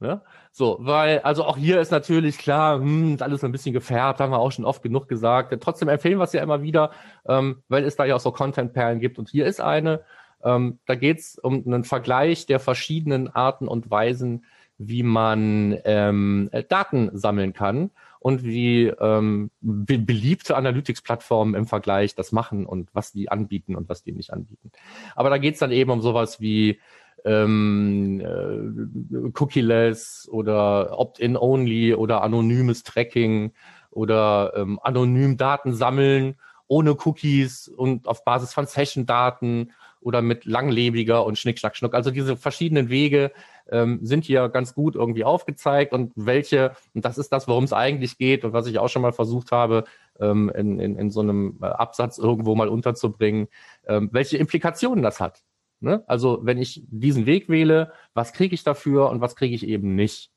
[0.00, 0.20] Ne?
[0.52, 4.32] So, weil, also auch hier ist natürlich klar, hm, ist alles ein bisschen gefärbt, haben
[4.32, 5.56] wir auch schon oft genug gesagt.
[5.62, 6.90] Trotzdem empfehlen wir es ja immer wieder,
[7.26, 9.18] ähm, weil es da ja auch so Content-Perlen gibt.
[9.18, 10.02] Und hier ist eine,
[10.44, 14.44] ähm, da geht's um einen Vergleich der verschiedenen Arten und Weisen,
[14.76, 17.90] wie man ähm, äh, Daten sammeln kann
[18.20, 23.88] und wie ähm, be beliebte Analytics-Plattformen im Vergleich das machen und was die anbieten und
[23.88, 24.70] was die nicht anbieten.
[25.16, 26.78] Aber da geht's dann eben um sowas wie
[27.24, 33.52] ähm, äh, Cookie-less oder Opt-in-only oder anonymes Tracking
[33.90, 36.36] oder ähm, anonym Daten sammeln
[36.68, 41.94] ohne Cookies und auf Basis von Session-Daten oder mit langlebiger und Schnick, Schnack, Schnuck.
[41.94, 43.32] Also diese verschiedenen Wege
[43.70, 47.72] ähm, sind hier ganz gut irgendwie aufgezeigt und welche, und das ist das, worum es
[47.72, 49.84] eigentlich geht und was ich auch schon mal versucht habe,
[50.18, 53.48] ähm, in, in, in so einem äh, Absatz irgendwo mal unterzubringen,
[53.86, 55.42] ähm, welche Implikationen das hat.
[55.80, 56.04] Ne?
[56.06, 59.94] Also wenn ich diesen Weg wähle, was kriege ich dafür und was kriege ich eben
[59.94, 60.30] nicht.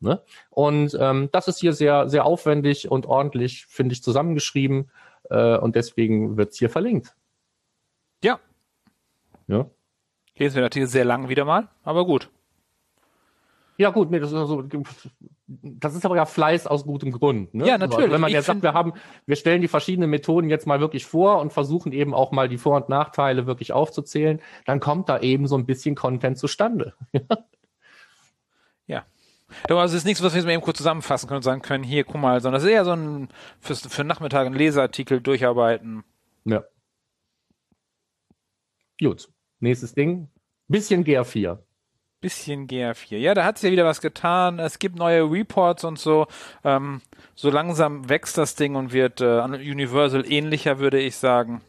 [0.00, 0.22] Ne?
[0.50, 4.90] Und ähm, das ist hier sehr, sehr aufwendig und ordentlich, finde ich, zusammengeschrieben
[5.30, 7.14] äh, und deswegen wird's hier verlinkt.
[8.22, 8.38] Ja.
[9.46, 9.66] Ja.
[10.36, 12.30] Lesen wir den Artikel sehr lang wieder mal, aber gut.
[13.76, 14.62] Ja gut, nee, das ist also,
[15.46, 17.54] das ist aber ja Fleiß aus gutem Grund.
[17.54, 17.66] Ne?
[17.66, 18.04] Ja, natürlich.
[18.04, 18.92] Also, wenn man jetzt sagt, wir haben,
[19.26, 22.58] wir stellen die verschiedenen Methoden jetzt mal wirklich vor und versuchen eben auch mal die
[22.58, 26.94] Vor- und Nachteile wirklich aufzuzählen, dann kommt da eben so ein bisschen Content zustande.
[28.86, 29.06] Ja.
[29.70, 31.62] Aber also es ist nichts, was wir jetzt mal eben kurz zusammenfassen können und sagen
[31.62, 33.28] können, hier, guck mal, sondern es ist eher so ein,
[33.60, 36.04] fürs, für den Nachmittag ein Leseartikel durcharbeiten.
[36.44, 36.64] Ja.
[39.00, 39.30] Gut,
[39.64, 40.28] nächstes Ding.
[40.68, 41.58] Bisschen GR4.
[42.20, 43.18] Bisschen GA4.
[43.18, 44.58] Ja, da hat sich ja wieder was getan.
[44.58, 46.26] Es gibt neue Reports und so.
[46.64, 47.02] Ähm,
[47.34, 51.60] so langsam wächst das Ding und wird äh, Universal ähnlicher, würde ich sagen.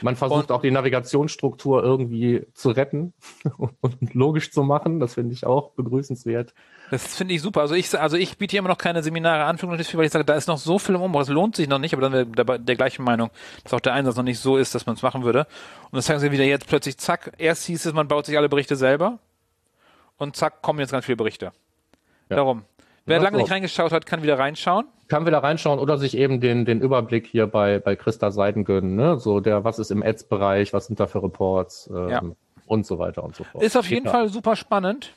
[0.00, 3.12] Man versucht Und- auch die Navigationsstruktur irgendwie zu retten
[3.80, 5.00] und logisch zu machen.
[5.00, 6.54] Das finde ich auch begrüßenswert.
[6.90, 7.62] Das finde ich super.
[7.62, 10.34] Also ich, also ich biete hier immer noch keine Seminare an, weil ich sage, da
[10.34, 12.58] ist noch so viel im Umbau, es lohnt sich noch nicht, aber dann wäre der,
[12.58, 13.30] der gleichen Meinung,
[13.64, 15.46] dass auch der Einsatz noch nicht so ist, dass man es machen würde.
[15.90, 18.48] Und das sagen sie wieder jetzt plötzlich, zack, erst hieß es, man baut sich alle
[18.50, 19.18] Berichte selber
[20.18, 21.52] und zack, kommen jetzt ganz viele Berichte.
[22.28, 22.36] Ja.
[22.36, 22.64] Darum.
[23.04, 24.86] Wer Ja, lange nicht reingeschaut hat, kann wieder reinschauen.
[25.08, 28.94] Kann wieder reinschauen oder sich eben den, den Überblick hier bei, bei Christa Seiden gönnen.
[28.96, 29.18] Ne?
[29.18, 32.22] So der, was ist im Ads-Bereich, was sind da für Reports ähm, Ja.
[32.66, 33.62] und so weiter und so fort.
[33.64, 34.12] Ist auf jeden Ja.
[34.12, 35.12] Fall super spannend.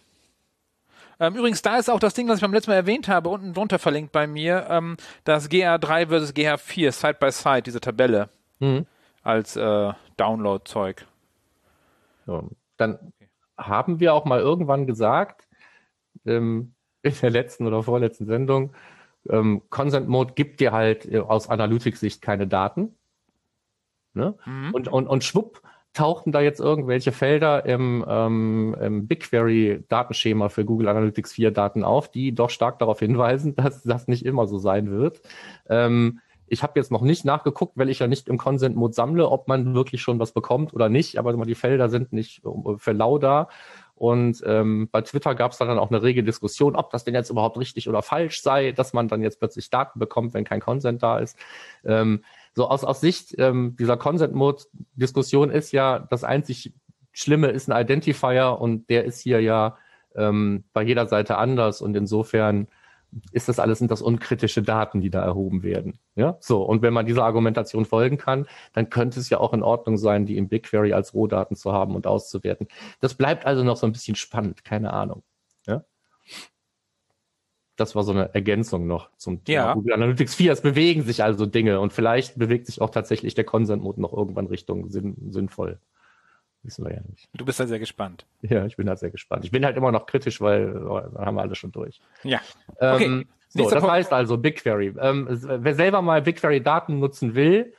[1.20, 3.54] Ähm, übrigens, da ist auch das Ding, was ich beim letzten Mal erwähnt habe, unten
[3.54, 8.28] drunter verlinkt bei mir, ähm, das GA3 versus GA4, Side by Side, diese Tabelle
[8.60, 8.86] Mhm.
[9.24, 11.06] als äh, Download-Zeug.
[12.26, 12.50] So.
[12.78, 13.14] Dann
[13.58, 15.48] haben wir auch mal irgendwann gesagt,
[16.26, 16.74] ähm,
[17.06, 18.74] in der letzten oder vorletzten Sendung,
[19.30, 22.96] ähm, Consent Mode gibt dir halt äh, aus Analytics-Sicht keine Daten.
[24.14, 24.36] Ne?
[24.46, 24.74] Mhm.
[24.74, 25.62] Und, und, und schwupp,
[25.96, 32.12] tauchten da jetzt irgendwelche Felder im, ähm, im BigQuery-Datenschema für Google Analytics 4 Daten auf,
[32.12, 35.22] die doch stark darauf hinweisen, dass das nicht immer so sein wird.
[35.70, 39.48] Ähm, ich habe jetzt noch nicht nachgeguckt, weil ich ja nicht im Consent-Mode sammle, ob
[39.48, 43.18] man wirklich schon was bekommt oder nicht, aber die Felder sind nicht äh, für lau
[43.18, 43.48] da.
[43.96, 47.30] Und ähm, bei Twitter gab es dann auch eine rege Diskussion, ob das denn jetzt
[47.30, 51.02] überhaupt richtig oder falsch sei, dass man dann jetzt plötzlich Daten bekommt, wenn kein Consent
[51.02, 51.38] da ist.
[51.86, 56.74] Ähm, so aus, aus Sicht ähm, dieser Consent-Mode-Diskussion ist ja, das einzig
[57.14, 59.78] Schlimme ist ein Identifier und der ist hier ja
[60.16, 62.68] ähm, bei jeder Seite anders und insofern
[63.32, 66.00] ist das alles, sind das unkritische Daten, die da erhoben werden.
[66.16, 66.64] Ja, so.
[66.64, 70.26] Und wenn man dieser Argumentation folgen kann, dann könnte es ja auch in Ordnung sein,
[70.26, 72.68] die im BigQuery als Rohdaten zu haben und auszuwerten.
[73.00, 75.24] Das bleibt also noch so ein bisschen spannend, keine Ahnung.
[75.68, 75.86] Ja.
[77.78, 79.74] Das war so eine Ergänzung noch zum Thema Ja.
[79.74, 80.54] Google Analytics 4.
[80.54, 84.48] Es bewegen sich also Dinge und vielleicht bewegt sich auch tatsächlich der Consent-Mode noch irgendwann
[84.48, 85.80] Richtung sinn, sinnvoll.
[86.66, 87.30] Wissen wir ja nicht.
[87.34, 88.26] Du bist da sehr gespannt.
[88.42, 89.46] Ja, ich bin halt sehr gespannt.
[89.46, 92.00] Ich bin halt immer noch kritisch, weil da haben wir alle schon durch.
[92.24, 92.40] Ja.
[92.78, 93.96] Okay, Ähm, so, nächster das Punkt.
[93.96, 94.96] heißt also BigQuery.
[95.00, 97.74] Ähm, wer selber mal BigQuery-Daten nutzen will,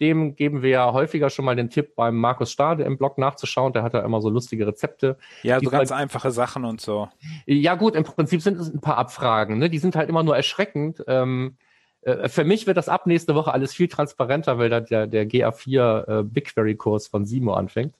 [0.00, 3.72] dem geben wir ja häufiger schon mal den Tipp, beim Markus Stade im Blog nachzuschauen.
[3.72, 5.16] Der hat da immer so lustige Rezepte.
[5.44, 7.08] Ja, so ganz halt- einfache Sachen und so.
[7.46, 9.58] Ja gut, im Prinzip sind es ein paar Abfragen.
[9.58, 9.70] Ne?
[9.70, 11.04] Die sind halt immer nur erschreckend.
[11.06, 11.56] Ähm,
[12.00, 15.24] äh, für mich wird das ab nächste Woche alles viel transparenter, weil da der, der
[15.24, 17.94] GA4 äh, BigQuery-Kurs von Simo anfängt.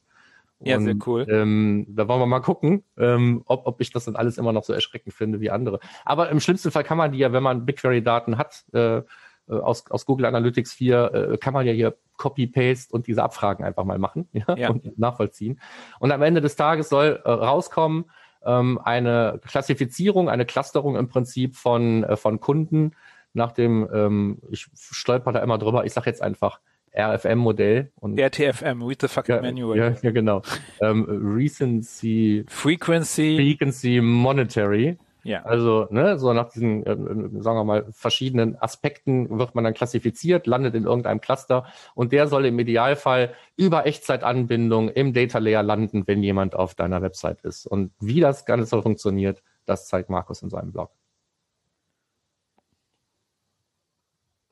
[0.65, 1.27] Ja, sehr cool.
[1.29, 4.65] Ähm, da wollen wir mal gucken, ähm, ob, ob ich das dann alles immer noch
[4.65, 5.81] so erschreckend finde wie andere.
[6.05, 9.03] Aber im schlimmsten Fall kann man die ja, wenn man BigQuery-Daten hat, äh,
[9.49, 13.65] äh, aus, aus Google Analytics 4, äh, kann man ja hier Copy-Paste und diese Abfragen
[13.65, 14.71] einfach mal machen ja, Ja.
[14.71, 15.61] und nachvollziehen.
[15.99, 18.05] Und am Ende des Tages soll äh, rauskommen
[18.45, 22.93] ähm, eine Klassifizierung, eine Clusterung im Prinzip von, äh, von Kunden
[23.35, 26.61] nach dem, ähm, ich stolper da immer drüber, ich sage jetzt einfach
[26.95, 29.79] RFM-Modell und RTFM, Read the Fucking ja, Manual.
[29.79, 30.43] ja, ja, genau.
[30.81, 33.37] ähm, Recency, Frequency.
[33.37, 34.99] Frequency Monetary.
[35.25, 35.43] Ja.
[35.43, 40.47] Also, ne, so nach diesen, ähm, sagen wir mal, verschiedenen Aspekten wird man dann klassifiziert,
[40.47, 46.07] landet in irgendeinem Cluster und der soll im Idealfall über Echtzeitanbindung im Data Layer landen,
[46.07, 47.67] wenn jemand auf deiner Website ist.
[47.67, 50.91] Und wie das Ganze funktioniert, das zeigt Markus in seinem Blog.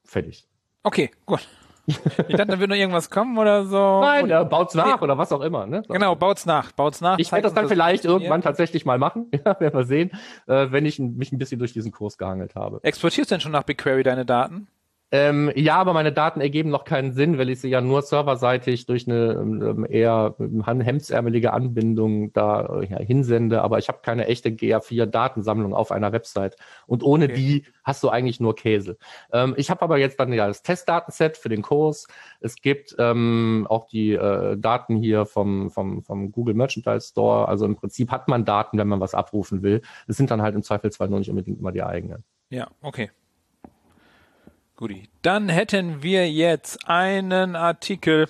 [0.04, 0.46] Fertig.
[0.82, 1.48] Okay, gut.
[2.28, 4.00] Ich dachte, da würde noch irgendwas kommen oder so.
[4.00, 5.66] Nein, Und- er baut's nach oder was auch immer.
[5.66, 5.82] Ne?
[5.86, 5.92] So.
[5.92, 7.18] Genau, baut's nach, baut's nach.
[7.18, 9.30] Ich werde das dann vielleicht irgendwann tatsächlich mal machen.
[9.44, 10.10] Ja, werden wir sehen,
[10.46, 12.80] äh, wenn ich mich ein bisschen durch diesen Kurs gehangelt habe.
[12.82, 14.68] Exportierst du denn schon nach BigQuery deine Daten?
[15.12, 18.86] Ähm, ja, aber meine Daten ergeben noch keinen Sinn, weil ich sie ja nur serverseitig
[18.86, 23.62] durch eine ähm, eher ähm, hemdsärmelige Anbindung da äh, ja, hinsende.
[23.62, 26.56] Aber ich habe keine echte GA4-Datensammlung auf einer Website.
[26.86, 27.34] Und ohne Okay.
[27.34, 28.98] die hast du eigentlich nur Käse.
[29.32, 32.06] Ähm, ich habe aber jetzt dann ja das Testdatenset für den Kurs.
[32.40, 37.48] Es gibt ähm, auch die äh, Daten hier vom, vom, vom Google Merchandise Store.
[37.48, 39.82] Also im Prinzip hat man Daten, wenn man was abrufen will.
[40.06, 42.22] Es sind dann halt im Zweifelsfall nur nicht unbedingt immer die eigenen.
[42.50, 43.10] Ja, okay.
[44.80, 45.10] Guti.
[45.20, 48.26] Dann hätten wir jetzt einen Artikel,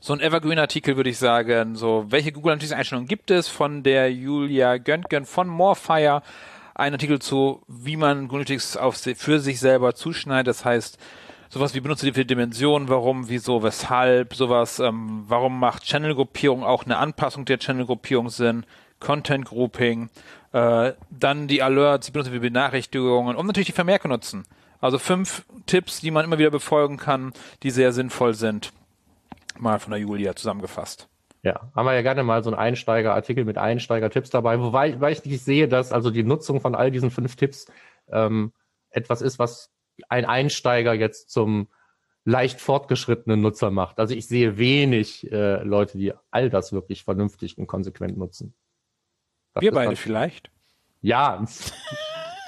[0.00, 3.48] so ein Evergreen-Artikel würde ich sagen, so, welche Google Analytics-Einstellungen gibt es?
[3.48, 6.22] Von der Julia Göntgen von Morefire,
[6.76, 10.98] ein Artikel zu, wie man Google Analytics auf, für sich selber zuschneidet, das heißt,
[11.48, 16.84] sowas wie benutzt die für Dimensionen, warum, wieso, weshalb, sowas, ähm, warum macht Channel-Gruppierung auch
[16.84, 18.64] eine Anpassung der Channel-Gruppierung Sinn,
[19.00, 20.10] Content-Grouping,
[20.52, 24.44] äh, dann die Alerts, die benutzen wir Benachrichtigungen und natürlich die Vermerke nutzen.
[24.86, 27.32] Also fünf Tipps, die man immer wieder befolgen kann,
[27.64, 28.72] die sehr sinnvoll sind.
[29.58, 31.08] Mal von der Julia zusammengefasst.
[31.42, 35.24] Ja, haben wir ja gerne mal so einen Einsteigerartikel mit Einsteiger-Tipps dabei, wobei weil ich
[35.24, 37.66] nicht sehe, dass also die Nutzung von all diesen fünf Tipps
[38.12, 38.52] ähm,
[38.90, 39.72] etwas ist, was
[40.08, 41.66] ein Einsteiger jetzt zum
[42.24, 43.98] leicht fortgeschrittenen Nutzer macht.
[43.98, 48.54] Also ich sehe wenig äh, Leute, die all das wirklich vernünftig und konsequent nutzen.
[49.52, 50.52] Das Wir beide dann- vielleicht.
[51.00, 51.44] Ja.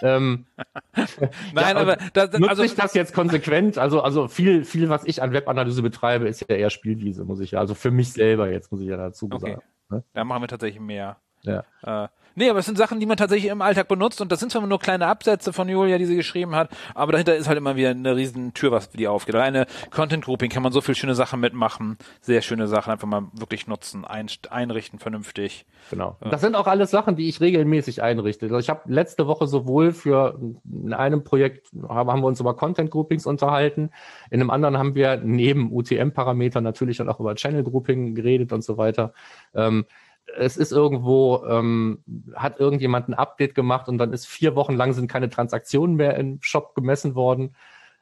[0.03, 0.47] Ähm,
[0.95, 1.17] Nein,
[1.55, 3.79] Ja, aber da, da, nutze also, ich das jetzt konsequent?
[3.79, 7.53] Also, also viel, viel, was ich an Webanalyse betreibe, ist ja eher Spielwiese, muss ich
[7.53, 7.61] ja.
[7.61, 9.53] Also für mich selber jetzt, muss ich ja dazu Okay.
[9.53, 9.63] sagen.
[9.91, 10.05] Ne?
[10.13, 11.17] da machen wir tatsächlich mehr.
[11.43, 11.65] Ja.
[11.83, 12.09] Äh,
[12.39, 14.67] nee, aber es sind Sachen, die man tatsächlich im Alltag benutzt und das sind zwar
[14.67, 17.91] nur kleine Absätze von Julia, die sie geschrieben hat, aber dahinter ist halt immer wieder
[17.91, 19.35] eine riesen Tür, was die aufgeht.
[19.35, 23.27] Alleine Content Grouping kann man so viel schöne Sachen mitmachen, sehr schöne Sachen einfach mal
[23.33, 25.67] wirklich nutzen, einrichten vernünftig.
[25.91, 26.17] Genau.
[26.21, 28.47] Das sind auch alles Sachen, die ich regelmäßig einrichte.
[28.47, 32.55] Also ich habe letzte Woche sowohl für in einem Projekt haben, haben wir uns über
[32.55, 33.91] Content Groupings unterhalten,
[34.31, 38.63] in einem anderen haben wir neben UTM-Parametern natürlich dann auch über Channel Grouping geredet und
[38.63, 39.13] so weiter.
[39.55, 39.87] Ähm,
[40.37, 42.03] es ist irgendwo, ähm,
[42.35, 46.17] hat irgendjemand ein Update gemacht und dann ist vier Wochen lang sind keine Transaktionen mehr
[46.17, 47.55] im Shop gemessen worden.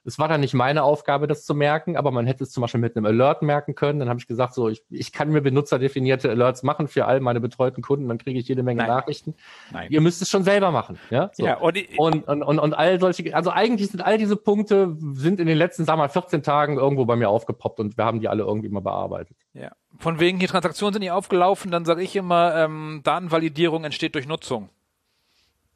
[0.06, 2.80] Es war dann nicht meine Aufgabe, das zu merken, aber man hätte es zum Beispiel
[2.80, 3.98] mit einem Alert merken können.
[3.98, 7.40] Dann habe ich gesagt, so, ich, ich kann mir benutzerdefinierte Alerts machen für all meine
[7.40, 8.88] betreuten Kunden, dann kriege ich jede Menge Nein.
[8.88, 9.34] Nachrichten.
[9.72, 9.90] Nein.
[9.90, 10.96] Ihr müsst es schon selber machen.
[11.10, 11.44] Ja, so.
[11.44, 15.40] Ja, und, und, und, und, und all solche, also eigentlich sind all diese Punkte, sind
[15.40, 18.20] in den letzten, sagen wir mal, 14 Tagen irgendwo bei mir aufgepoppt und wir haben
[18.20, 19.36] die alle irgendwie mal bearbeitet.
[19.54, 19.72] ja.
[19.98, 24.26] Von wegen, hier Transaktionen sind nicht aufgelaufen, dann sage ich immer, ähm, Datenvalidierung entsteht durch
[24.26, 24.68] Nutzung.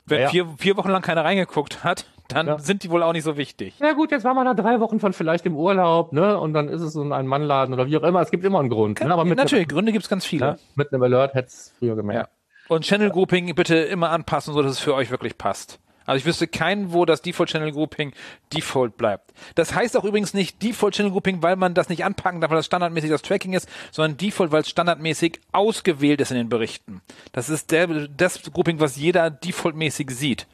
[0.07, 0.31] Wenn Ja, ja.
[0.31, 2.59] Vier, vier Wochen lang keiner reingeguckt hat, dann Ja.
[2.59, 3.75] sind die wohl auch nicht so wichtig.
[3.81, 6.39] Na gut, jetzt waren wir da drei Wochen von vielleicht im Urlaub, ne?
[6.39, 8.21] Und dann ist es so ein Mannladen oder wie auch immer.
[8.21, 9.01] Es gibt immer einen Grund.
[9.01, 9.13] Ne?
[9.13, 10.47] Aber mit, Natürlich, Gründe gibt's ganz viele.
[10.47, 10.61] Einem, ne?
[10.77, 12.31] mit einem Alert hätte es früher gemerkt.
[12.69, 15.81] Und Channel Grouping bitte immer anpassen, so dass es für euch wirklich passt.
[16.11, 18.13] Also ich wüsste keinen, wo das Default Channel Grouping
[18.53, 19.33] Default bleibt.
[19.55, 22.57] Das heißt auch übrigens nicht Default Channel Grouping, weil man das nicht anpacken darf, weil
[22.57, 27.01] das standardmäßig das Tracking ist, sondern Default, weil es standardmäßig ausgewählt ist in den Berichten.
[27.31, 30.49] Das ist der, das Grouping, was jeder defaultmäßig sieht.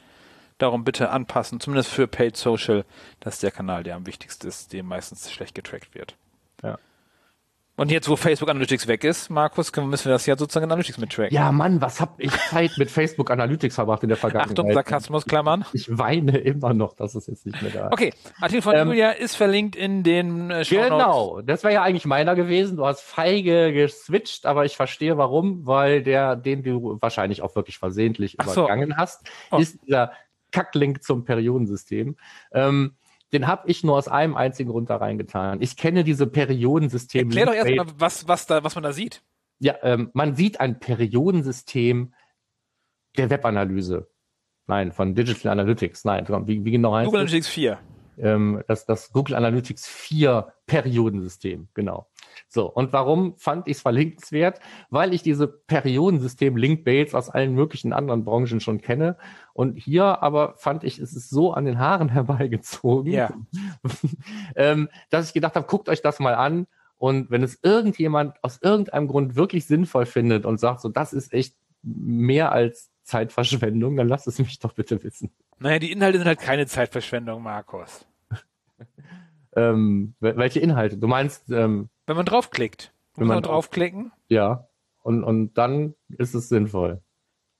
[0.59, 2.85] Darum bitte anpassen, zumindest für Paid Social.
[3.19, 6.13] Das ist der Kanal, der am wichtigsten ist, dem meistens schlecht getrackt wird.
[6.61, 6.77] Ja.
[7.79, 10.97] Und jetzt, wo Facebook Analytics weg ist, Markus, müssen wir das ja sozusagen in Analytics
[10.97, 11.35] mit tracken.
[11.35, 14.57] Ja, Mann, was hab ich Zeit mit Facebook Analytics verbracht in der Vergangenheit?
[14.57, 15.63] Achtung, Sarkasmus, Klammern.
[15.73, 17.93] Ich weine immer noch, dass es jetzt nicht mehr da ist.
[17.93, 20.89] Okay, Artikel von Ähm, Julia ist verlinkt in den äh, Shownotes.
[20.89, 22.77] Genau, das wäre ja eigentlich meiner gewesen.
[22.77, 27.77] Du hast feige geswitcht, aber ich verstehe warum, weil der, den du wahrscheinlich auch wirklich
[27.77, 28.61] versehentlich Ach so.
[28.61, 29.57] übergangen hast, Oh.
[29.57, 30.13] ist dieser
[30.51, 32.15] Kacklink zum Periodensystem.
[32.51, 32.95] Ähm,
[33.33, 35.61] den habe ich nur aus einem einzigen Grund da reingetan.
[35.61, 37.25] Ich kenne diese Periodensysteme.
[37.25, 39.23] Erklär doch erstmal, was, was, da, was man da sieht.
[39.59, 42.13] Ja, ähm, man sieht ein Periodensystem
[43.17, 44.09] der Webanalyse.
[44.67, 46.05] Nein, von Digital Analytics.
[46.05, 47.31] Nein, wie, wie genau heißt Google es?
[47.31, 47.79] Analytics 4.
[48.17, 52.09] ähm, das, das Google Analytics 4 Periodensystem, genau.
[52.47, 54.59] So, und warum fand ich es verlinkenswert?
[54.89, 59.17] Weil ich diese Periodensystem Linkbaits aus allen möglichen anderen Branchen schon kenne.
[59.53, 63.29] Und hier aber fand ich, es ist so an den Haaren herbeigezogen, Ja.
[64.55, 66.67] ähm, dass ich gedacht habe, guckt euch das mal an.
[66.97, 71.31] Und wenn es irgendjemand aus irgendeinem Grund wirklich sinnvoll findet und sagt, so, das ist
[71.31, 75.31] echt mehr als Zeitverschwendung, dann lasst es mich doch bitte wissen.
[75.59, 78.05] Naja, die Inhalte sind halt keine Zeitverschwendung, Markus.
[79.55, 80.97] Ähm, wel- welche Inhalte?
[80.97, 82.91] Du meinst, ähm, Wenn man draufklickt.
[83.15, 84.67] Wenn man man draufklicken, Ja,
[85.03, 87.01] und, und dann ist es sinnvoll.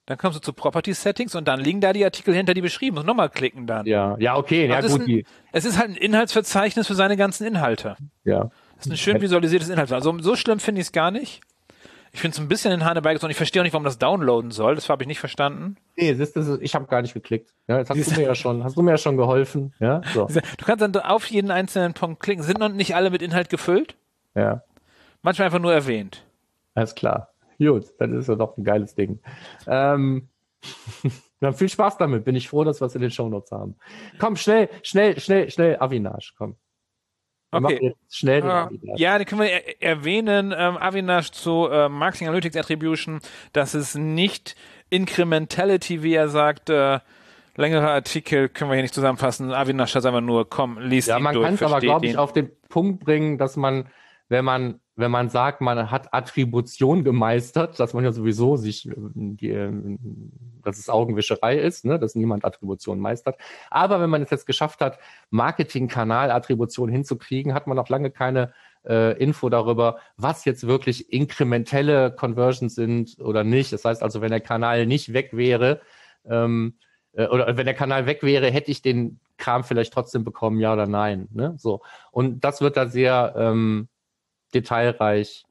[0.06, 2.96] dann kommst du zu Property Settings und dann liegen da die Artikel hinter, die beschrieben.
[2.96, 3.86] Musst nochmal klicken dann.
[3.86, 7.18] Ja, ja, okay, ja das ist gut, ein- Es ist halt ein Inhaltsverzeichnis für seine
[7.18, 7.96] ganzen Inhalte.
[8.24, 8.50] ja.
[8.78, 9.92] Das ist ein schön visualisiertes Inhalt.
[9.92, 11.42] Also so schlimm finde ich es gar nicht.
[12.12, 13.32] Ich finde es ein bisschen in Hane beigezogen.
[13.32, 14.76] Ich verstehe auch nicht, warum das downloaden soll.
[14.76, 15.78] Das habe ich nicht verstanden.
[15.96, 17.56] Nee, siehst du, ich habe gar nicht geklickt.
[17.68, 19.74] Ja, jetzt hast du mir ja schon, hast du mir ja schon geholfen.
[19.80, 22.44] Ja, so, Du kannst dann auf jeden einzelnen Punkt klicken.
[22.44, 23.96] Sind noch nicht alle mit Inhalt gefüllt?
[24.38, 24.64] Ja,
[25.24, 26.24] Manchmal einfach nur erwähnt.
[26.76, 27.34] alles klar.
[27.60, 29.20] Gut, dann ist ja doch ein geiles Ding.
[29.66, 30.30] Ähm,
[31.40, 32.24] dann viel Spaß damit.
[32.24, 33.76] Bin ich froh, dass wir es in den Shownotes haben.
[34.20, 36.56] Komm, schnell, schnell, schnell, schnell, Avinash, komm.
[37.52, 37.80] Wir Okay.
[37.82, 39.00] jetzt schnell den Ah, Avinash.
[39.00, 43.22] Ja, den können wir er erwähnen, ähm, Avinash zu äh, Marketing Analytics Attribution,
[43.54, 44.56] das ist nicht
[44.90, 46.70] Incrementality, wie er sagt.
[46.70, 47.00] Äh,
[47.56, 49.52] längere Artikel können wir hier nicht zusammenfassen.
[49.52, 52.18] Avinash hat einfach nur, komm, lies Ja, ihn man durch, kann es aber, glaube ich,
[52.18, 53.88] auf den Punkt bringen, dass man,
[54.30, 59.38] wenn man, wenn man sagt, man hat Attribution gemeistert, dass man ja sowieso sich, ähm,
[59.38, 60.32] die, ähm,
[60.64, 63.38] dass es Augenwischerei ist, ne, dass niemand Attribution meistert.
[63.70, 68.54] Aber wenn man es jetzt geschafft hat, Marketing-Kanal-Attribution hinzukriegen, hat man noch lange keine
[68.86, 73.72] äh, Info darüber, was jetzt wirklich inkrementelle Conversions sind oder nicht.
[73.72, 75.82] Das heißt also, wenn der Kanal nicht weg wäre,
[76.26, 76.76] ähm,
[77.14, 80.74] äh, oder wenn der Kanal weg wäre, hätte ich den Kram vielleicht trotzdem bekommen, ja
[80.74, 81.28] oder nein.
[81.32, 81.56] Ne?
[81.58, 81.82] So.
[82.12, 83.88] Und das wird da sehr ähm,
[84.62, 85.46] detailreich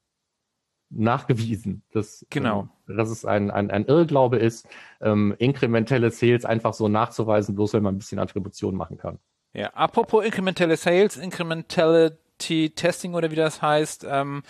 [0.90, 2.68] nachgewiesen, dass, Genau.
[2.88, 4.68] ähm, dass es ein, ein, ein Irrglaube ist,
[5.00, 9.18] ähm, inkrementelle Sales einfach so nachzuweisen, bloß wenn man ein bisschen Attribution machen kann.
[9.52, 14.42] Ja, apropos incrementelle Sales, Incrementality Testing oder wie das heißt, ähm,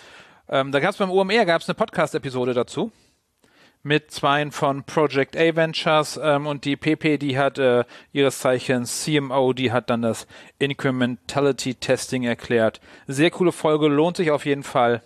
[0.49, 2.91] ähm, da gab es beim OMR gab es eine Podcast-Episode dazu
[3.83, 9.03] mit zweien von Project A Ventures ähm, und die PP, die hat äh, ihres Zeichens
[9.03, 10.27] CMO, die hat dann das
[10.59, 12.81] Incrementality Testing erklärt.
[13.07, 15.01] Sehr coole Folge, lohnt sich auf jeden Fall.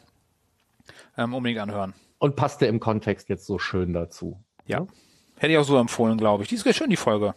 [1.17, 1.93] Ähm, unbedingt anhören.
[2.17, 4.43] Und passte im Kontext jetzt so schön dazu.
[4.65, 4.87] Ja.
[5.37, 6.49] Hätte ich auch so empfohlen, glaube ich.
[6.49, 7.33] Die ist sehr schön, die Folge.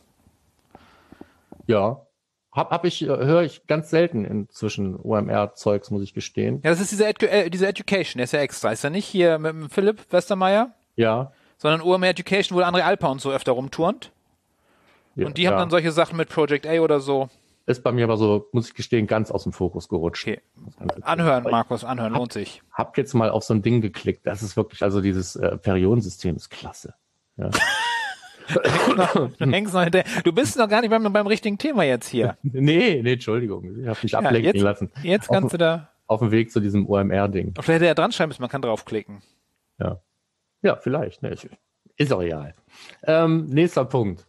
[1.67, 2.07] Ja.
[2.53, 6.61] Hab, hab ich, äh, höre ich ganz selten inzwischen OMR-Zeugs, muss ich gestehen.
[6.63, 8.71] Ja, das ist diese, Edu äh, diese Education, der ist ja extra.
[8.71, 11.33] Ist ja nicht hier mit dem Philipp Westermeier, Ja.
[11.57, 14.13] sondern OMR Education, wo André Alper und so öfter rumturnt.
[15.15, 15.61] ja Und die haben ja.
[15.61, 17.29] dann solche Sachen mit Project A oder so.
[17.67, 20.27] Ist bei mir aber so, muss ich gestehen, ganz aus dem Fokus gerutscht.
[20.27, 20.41] Okay.
[21.01, 22.63] Anhören, Markus, anhören, lohnt sich.
[22.71, 24.27] Hab jetzt mal auf so ein Ding geklickt.
[24.27, 26.95] Das ist wirklich, also dieses äh, Periodensystem ist klasse.
[27.39, 27.49] Ja.
[29.39, 30.23] du hängst noch hinterher.
[30.23, 32.37] Du bist noch gar nicht beim, beim richtigen Thema jetzt hier.
[32.43, 33.81] nee, nee, Entschuldigung.
[33.81, 34.91] Ich habe mich ablenken jetzt, lassen.
[35.03, 35.91] Jetzt kannst auf, du da.
[36.07, 37.55] Auf dem Weg zu diesem OMR-Ding.
[37.55, 39.23] Vielleicht hätte er dran schreiben müssen, man kann draufklicken.
[39.79, 40.01] Ja.
[40.65, 41.23] Ja, vielleicht.
[41.23, 41.37] Ne,
[41.97, 42.55] ist auch egal.
[43.05, 44.27] Ähm, nächster Punkt.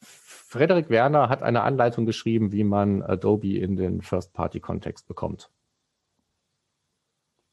[0.00, 5.50] Frederik Werner hat eine Anleitung geschrieben, wie man Adobe in den First-Party-Kontext bekommt.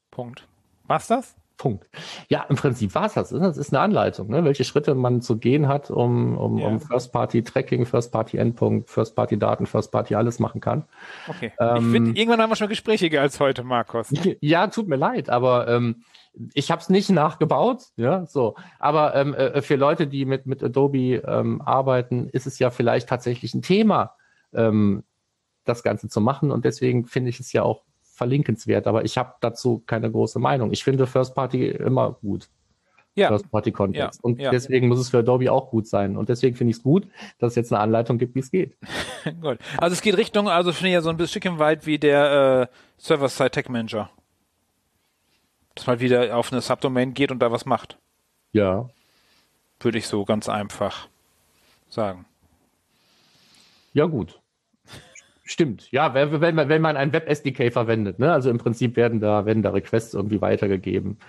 [0.10, 0.48] Punkt.
[0.88, 1.36] Was das?
[1.58, 1.89] Punkt.
[2.30, 3.30] Ja, im Prinzip war es das.
[3.30, 4.44] Das ist eine Anleitung, ne?
[4.44, 6.68] welche Schritte man zu gehen hat, um, um, ja.
[6.68, 10.86] um First-Party-Tracking, First-Party-Endpunkt, First-Party-Daten, First-Party alles machen kann.
[11.28, 11.52] Okay.
[11.60, 14.12] Ähm, ich finde, irgendwann haben wir schon gesprächiger als heute, Markus.
[14.42, 16.04] Ja, tut mir leid, aber ähm,
[16.54, 18.56] ich habe es nicht nachgebaut, ja, so.
[18.80, 23.10] Aber ähm, äh, für Leute, die mit, mit Adobe ähm, arbeiten, ist es ja vielleicht
[23.10, 24.16] tatsächlich ein Thema,
[24.54, 25.04] ähm,
[25.66, 26.52] das Ganze zu machen.
[26.52, 28.88] Und deswegen finde ich es ja auch verlinkenswert.
[28.88, 30.72] Aber ich habe dazu keine große Meinung.
[30.72, 32.50] Ich finde First Party immer gut.
[33.14, 33.28] Ja.
[33.28, 34.22] First Party Kontext.
[34.24, 34.52] Ja, und ja.
[34.52, 36.16] deswegen muss es für Adobe auch gut sein.
[36.16, 37.08] Und deswegen finde ich es gut,
[37.40, 38.78] dass es jetzt eine Anleitung gibt, wie es geht.
[39.42, 39.58] gut.
[39.78, 42.76] Also es geht Richtung, also finde ich ja so ein bisschen weit wie der äh,
[42.98, 44.10] Server-Side Tech Manager
[45.76, 47.98] dass man wieder auf eine Subdomain geht und da was macht.
[48.52, 48.90] Ja.
[49.80, 51.08] Würde ich so ganz einfach
[51.90, 52.26] sagen.
[53.94, 54.40] Ja, gut.
[55.44, 55.92] Stimmt.
[55.92, 58.32] Ja, wenn, man, wenn man ein Web-SDK verwendet, ne?
[58.32, 61.20] Also im Prinzip werden da, werden da Requests irgendwie weitergegeben.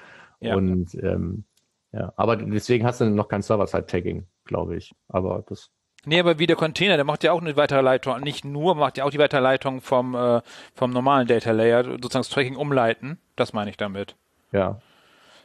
[0.41, 0.55] Ja.
[0.55, 1.45] Und ähm,
[1.93, 4.95] ja, aber deswegen hast du noch kein Server-Side-Tagging, glaube ich.
[5.09, 5.71] Aber das.
[6.05, 9.05] Nee, aber wie der Container, der macht ja auch eine Weiterleitung, nicht nur, macht ja
[9.05, 10.41] auch die Weiterleitung vom, äh,
[10.75, 13.19] vom normalen Data Layer, sozusagen das Tracking umleiten.
[13.37, 14.17] Das meine ich damit.
[14.53, 14.79] Ja.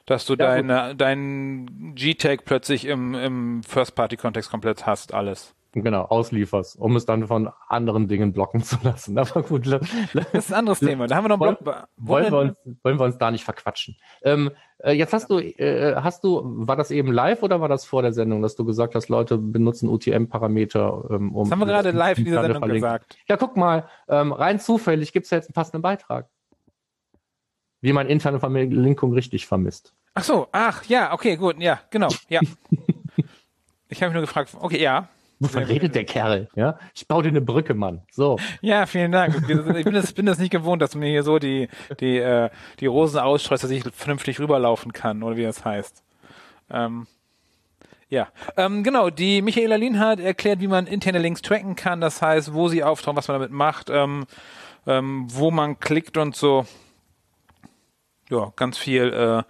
[0.05, 5.53] Dass du ja, deine, dein G-Tag plötzlich im, im First-Party-Kontext komplett hast, alles.
[5.74, 9.18] Genau, auslieferst, um es dann von anderen Dingen blocken zu lassen.
[9.18, 9.68] Aber gut.
[9.68, 9.82] Das
[10.34, 11.08] ist ein anderes Thema.
[11.08, 11.88] Da haben wir noch einen Block.
[11.97, 12.53] Wollen, wir uns,
[12.84, 13.97] wollen wir uns da nicht verquatschen.
[14.24, 17.86] Ähm, äh, jetzt hast du, äh, hast du, war das eben live oder war das
[17.86, 21.43] vor der Sendung, dass du gesagt hast, Leute benutzen UTM-Parameter, ähm, um.
[21.43, 22.84] Das haben wir gerade live in dieser Sendung verlinkt.
[22.84, 23.18] gesagt.
[23.28, 26.28] Ja, guck mal, ähm, rein zufällig gibt es ja jetzt einen passenden Beitrag
[27.88, 29.93] wie man interne Verlinkung richtig vermisst.
[30.13, 32.41] Ach so, ach ja, okay, gut, ja, genau, ja.
[33.88, 35.07] ich habe mich nur gefragt, okay, ja.
[35.39, 36.49] Wovon redet der Kerl?
[36.55, 38.01] Ja, ich baue dir eine Brücke, Mann.
[38.11, 38.38] So.
[38.61, 39.35] Ja, vielen Dank.
[39.35, 41.69] Ich bin das, bin das nicht gewohnt, dass du mir hier so die
[41.99, 46.03] die äh, die Rosen ausstreust, dass ich vernünftig rüberlaufen kann oder wie das heißt.
[46.71, 47.05] Ähm,
[48.09, 49.11] ja, ähm, genau.
[49.11, 52.01] Die Michaela Lienhardt erklärt, wie man interne Links tracken kann.
[52.01, 54.25] Das heißt, wo sie auftauchen, was man damit macht, ähm,
[54.88, 56.65] ähm, wo man klickt und so
[58.30, 59.43] ja, ganz viel, äh,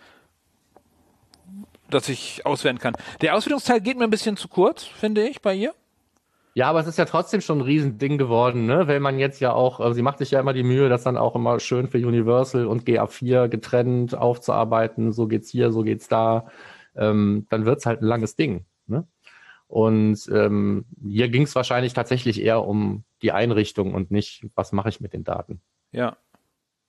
[1.89, 2.93] dass ich auswerten kann.
[3.21, 5.73] Der Auswertungsteil geht mir ein bisschen zu kurz, finde ich, bei ihr.
[6.53, 8.88] Ja, aber es ist ja trotzdem schon ein Riesending geworden, ne?
[8.88, 11.15] Wenn man jetzt ja auch, also sie macht sich ja immer die Mühe, das dann
[11.15, 15.13] auch immer schön für Universal und GA4 getrennt aufzuarbeiten.
[15.13, 16.47] So geht's hier, so geht's da.
[16.95, 18.65] Ähm, dann wird's halt ein langes Ding.
[18.88, 19.07] Ne?
[19.67, 24.89] Und ähm, hier ging es wahrscheinlich tatsächlich eher um die Einrichtung und nicht, was mache
[24.89, 25.61] ich mit den Daten.
[25.91, 26.17] Ja.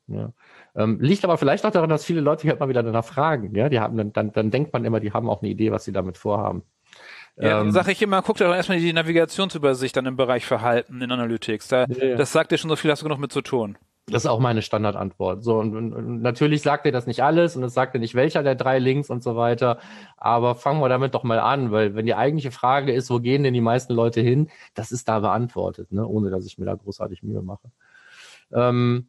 [0.09, 0.33] Ja.
[0.75, 3.55] Ähm, liegt aber vielleicht auch daran, dass viele Leute halt mal wieder danach fragen.
[3.55, 5.85] Ja, die haben dann, dann, dann denkt man immer, die haben auch eine Idee, was
[5.85, 6.63] sie damit vorhaben.
[7.41, 11.01] Ja, ähm, sage ich immer, guck dir doch erstmal die Navigationsübersicht dann im Bereich Verhalten
[11.01, 11.69] in Analytics.
[11.69, 12.17] Da, ja.
[12.17, 13.79] Das sagt dir schon so viel, hast du genug mit zu tun.
[14.11, 15.45] Das ist auch meine Standardantwort.
[15.45, 18.15] So, und, und, und natürlich sagt dir das nicht alles und es sagt dir nicht,
[18.15, 19.79] welcher der drei Links und so weiter.
[20.17, 23.43] Aber fangen wir damit doch mal an, weil wenn die eigentliche Frage ist, wo gehen
[23.43, 26.07] denn die meisten Leute hin, das ist da beantwortet, ne?
[26.07, 27.71] ohne dass ich mir da großartig Mühe mache.
[28.53, 29.09] Ähm,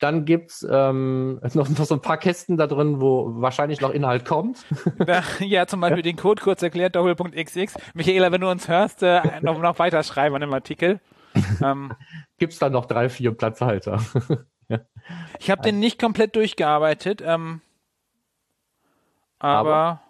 [0.00, 4.24] dann gibt's ähm, noch, noch so ein paar Kästen da drin, wo wahrscheinlich noch Inhalt
[4.24, 4.64] kommt.
[5.40, 7.74] ja, zum Beispiel den Code kurz erklärt, Doppelpunkt XX.
[7.94, 11.00] Michaela, wenn du uns hörst, äh, noch, noch weiter schreiben an dem Artikel.
[11.62, 11.92] ähm,
[12.38, 14.00] gibt's da noch drei, vier Platzhalter.
[14.68, 14.80] ja.
[15.38, 17.60] Ich habe den nicht komplett durchgearbeitet, ähm,
[19.38, 20.00] aber,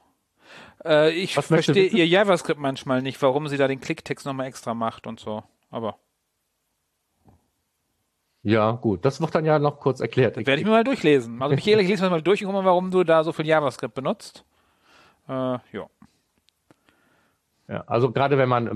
[0.82, 4.72] aber äh, ich verstehe ihr JavaScript manchmal nicht, warum sie da den Klicktext nochmal extra
[4.74, 5.42] macht und so.
[5.70, 5.98] Aber
[8.42, 9.04] ja, gut.
[9.04, 10.36] Das wird dann ja noch kurz erklärt.
[10.36, 11.40] Das werde ich mir mal durchlesen.
[11.42, 13.94] Also Michael, ich lese mal durch und guck mal, warum du da so viel JavaScript
[13.94, 14.44] benutzt.
[15.28, 15.86] Äh, ja.
[17.68, 18.68] Ja, also gerade wenn man,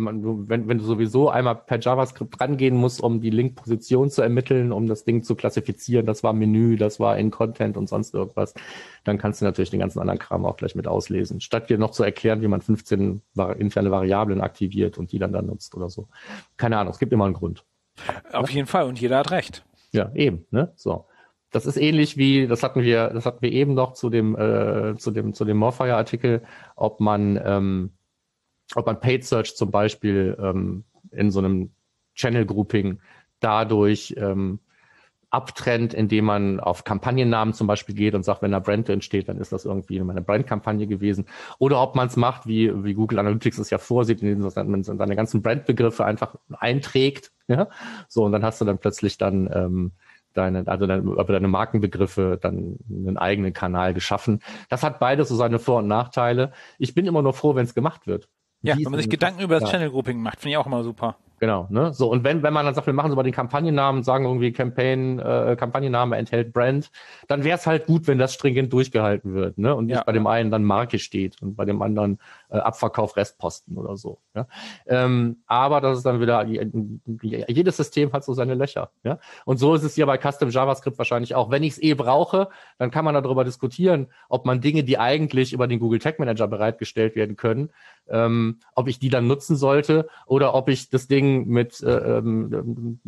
[0.49, 4.87] wenn, wenn du sowieso einmal per JavaScript rangehen musst, um die Link-Position zu ermitteln, um
[4.87, 8.55] das Ding zu klassifizieren, das war Menü, das war in Content und sonst irgendwas,
[9.03, 11.41] dann kannst du natürlich den ganzen anderen Kram auch gleich mit auslesen.
[11.41, 13.21] Statt dir noch zu erklären, wie man 15
[13.59, 16.07] interne Variablen aktiviert und die dann dann nutzt oder so.
[16.57, 17.65] Keine Ahnung, es gibt immer einen Grund.
[18.32, 19.64] Auf jeden Fall und jeder hat recht.
[19.92, 20.72] Ja, eben, ne?
[20.76, 21.07] So.
[21.51, 24.97] Das ist ähnlich wie, das hatten wir, das hatten wir eben noch zu dem, äh,
[24.97, 26.42] zu dem, zu dem Morfire-Artikel,
[26.74, 27.92] ob man, ähm,
[28.74, 31.72] ob man Paid Search zum Beispiel ähm, in so einem
[32.16, 33.01] Channel Grouping
[33.38, 34.59] dadurch ähm,
[35.35, 39.39] abtrennt, indem man auf Kampagnennamen zum Beispiel geht und sagt, wenn da Brand entsteht, dann
[39.39, 41.26] ist das irgendwie eine Brandkampagne gewesen.
[41.59, 45.16] Oder ob man es macht, wie, wie Google Analytics es ja vorsieht, indem man seine
[45.16, 47.32] ganzen Brandbegriffe einfach einträgt.
[47.49, 47.68] Ja?
[48.09, 49.93] So, und dann hast du dann plötzlich dann ähm,
[50.35, 54.41] deine, also deine, über deine Markenbegriffe dann einen eigenen Kanal geschaffen.
[54.68, 56.53] Das hat beides so seine Vor- und Nachteile.
[56.78, 58.28] Ich bin immer nur froh, wenn es gemacht wird.
[58.62, 59.70] Ja, wenn man sich Gedanken über das.
[59.70, 61.16] Channel Grouping macht, finde ich auch immer super.
[61.45, 61.92] Genau, ne?
[61.92, 64.51] So, und wenn, wenn man dann sagt, wir machen so bei den Kampagnennamen, sagen irgendwie
[64.51, 66.90] Campaign, äh, Kampagnenname enthält Brand,
[67.28, 69.74] dann wäre es halt gut, wenn das stringent durchgehalten wird, ne?
[69.74, 70.05] Und nicht ja.
[70.05, 72.18] bei dem einen dann Marke steht und bei dem anderen
[72.55, 74.21] äh, Abverkauf Restposten oder so.
[74.35, 74.47] Ja?
[74.87, 78.91] Ähm, aber das ist dann wieder, jedes System hat so seine Löcher.
[79.03, 79.19] Ja?
[79.45, 81.51] Und so ist es hier bei Custom JavaScript wahrscheinlich auch.
[81.51, 82.49] Wenn ich es eh brauche,
[82.79, 86.47] dann kann man darüber diskutieren, ob man Dinge, die eigentlich über den Google Tag Manager
[86.47, 87.71] bereitgestellt werden können,
[88.09, 93.01] ähm, ob ich die dann nutzen sollte oder ob ich das Ding mit äh, ähm,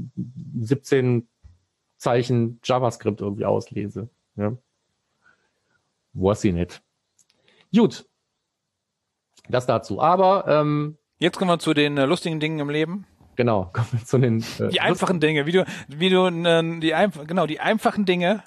[0.61, 1.29] 17
[1.99, 4.09] Zeichen JavaScript irgendwie auslese.
[4.35, 4.57] Ja.
[6.15, 6.83] Was sie nicht.
[7.73, 8.07] Gut.
[9.49, 10.01] Das dazu.
[10.01, 13.07] Aber ähm, jetzt kommen wir zu den äh, lustigen Dingen im Leben.
[13.37, 16.95] Genau, kommen wir zu den äh, die einfachen Dinge, wie du wie du äh, die
[16.95, 18.43] einfach genau die einfachen Dinge.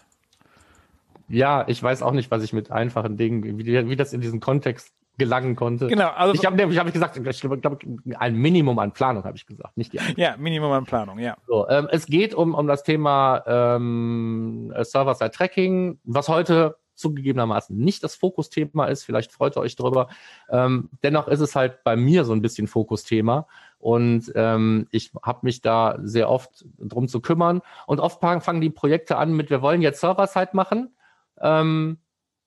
[1.28, 4.40] Ja, ich weiß auch nicht, was ich mit einfachen Dingen, wie, wie das in diesen
[4.40, 5.88] Kontext gelangen konnte.
[5.88, 6.10] Genau.
[6.10, 7.80] Also ich habe nämlich hab ich gesagt, ich glaube, glaub,
[8.18, 10.00] ein Minimum an Planung habe ich gesagt, nicht die.
[10.16, 11.38] Ja, Minimum an Planung, ja.
[11.46, 18.04] So, ähm, es geht um um das Thema ähm, Server-Side Tracking, was heute zugegebenermaßen nicht
[18.04, 19.04] das Fokusthema ist.
[19.04, 20.10] Vielleicht freut ihr euch drüber.
[20.50, 23.48] Ähm, dennoch ist es halt bei mir so ein bisschen Fokusthema.
[23.80, 27.62] Und ähm, ich habe mich da sehr oft drum zu kümmern.
[27.88, 30.96] Und oft fangen die Projekte an mit, wir wollen jetzt Server-Side machen.
[31.42, 31.98] Ähm,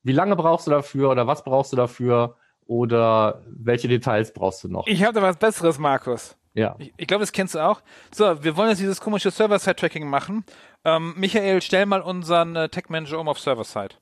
[0.02, 2.36] wie lange brauchst du dafür oder was brauchst du dafür?
[2.66, 4.86] Oder welche Details brauchst du noch?
[4.86, 6.36] Ich habe da was Besseres, Markus.
[6.54, 6.76] Ja.
[6.78, 7.82] Ich, ich glaube, das kennst du auch.
[8.14, 10.44] So, wir wollen jetzt dieses komische Server-Side-Tracking machen.
[10.84, 13.96] Ähm, Michael, stell mal unseren äh, Tech-Manager um auf Server-Side.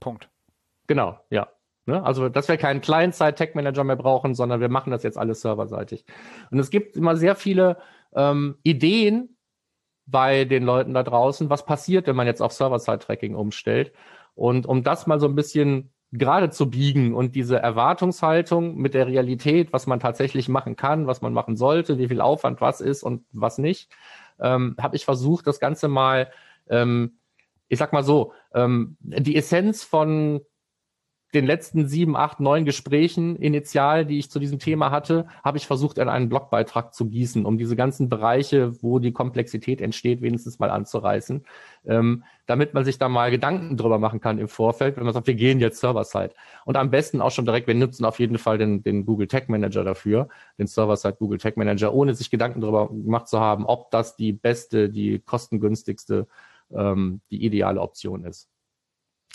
[0.00, 0.28] Punkt.
[0.86, 1.48] Genau, ja.
[1.86, 2.02] Ne?
[2.02, 6.04] Also, dass wir keinen Client-Side-Tech-Manager mehr brauchen, sondern wir machen das jetzt alles serverseitig.
[6.50, 7.78] Und es gibt immer sehr viele
[8.14, 9.36] ähm, Ideen
[10.06, 13.92] bei den Leuten da draußen, was passiert, wenn man jetzt auf Server-Side-Tracking umstellt.
[14.34, 19.06] Und um das mal so ein bisschen gerade zu biegen und diese Erwartungshaltung mit der
[19.06, 23.02] Realität, was man tatsächlich machen kann, was man machen sollte, wie viel Aufwand was ist
[23.02, 23.90] und was nicht,
[24.40, 26.30] ähm, habe ich versucht, das Ganze mal,
[26.68, 27.18] ähm,
[27.68, 30.40] ich sag mal so, ähm, die Essenz von
[31.34, 35.66] den letzten sieben, acht, neun Gesprächen initial, die ich zu diesem Thema hatte, habe ich
[35.66, 40.58] versucht, in einen Blogbeitrag zu gießen, um diese ganzen Bereiche, wo die Komplexität entsteht, wenigstens
[40.58, 41.44] mal anzureißen,
[41.84, 45.26] ähm, damit man sich da mal Gedanken drüber machen kann im Vorfeld, wenn man sagt,
[45.26, 46.30] wir gehen jetzt Server-Side.
[46.64, 49.48] Und am besten auch schon direkt, wir nutzen auf jeden Fall den, den Google Tag
[49.48, 50.28] Manager dafür,
[50.58, 54.32] den Server-Side Google Tag Manager, ohne sich Gedanken darüber gemacht zu haben, ob das die
[54.32, 56.28] beste, die kostengünstigste,
[56.70, 58.48] ähm, die ideale Option ist.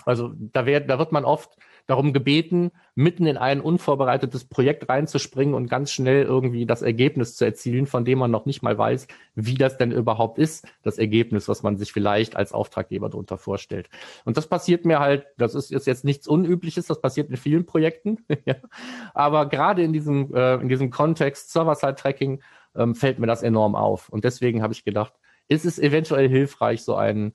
[0.06, 1.58] Also da, wird, da wird man oft
[1.88, 7.46] darum gebeten, mitten in ein unvorbereitetes Projekt reinzuspringen und ganz schnell irgendwie das Ergebnis zu
[7.46, 11.48] erzielen, von dem man noch nicht mal weiß, wie das denn überhaupt ist, das Ergebnis,
[11.48, 13.90] was man sich vielleicht als Auftraggeber darunter vorstellt.
[14.26, 17.66] Und das passiert mir halt, das ist, ist jetzt nichts Unübliches, das passiert in vielen
[17.66, 18.26] Projekten,
[19.14, 22.42] aber gerade in diesem, äh, in diesem Kontext Server-Side-Tracking
[22.76, 24.10] ähm, fällt mir das enorm auf.
[24.10, 25.14] Und deswegen habe ich gedacht,
[25.52, 27.34] ist es eventuell hilfreich, so einen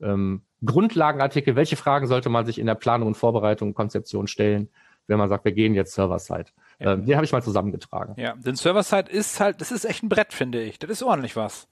[0.00, 4.70] ähm, Grundlagenartikel, welche Fragen sollte man sich in der Planung und Vorbereitung und Konzeption stellen,
[5.06, 6.46] wenn man sagt, wir gehen jetzt Server-Side.
[6.78, 6.94] Ja.
[6.94, 8.14] Ähm, den habe ich mal zusammengetragen.
[8.16, 10.78] Ja, denn Server-Side ist halt, das ist echt ein Brett, finde ich.
[10.78, 11.68] Das ist ordentlich was.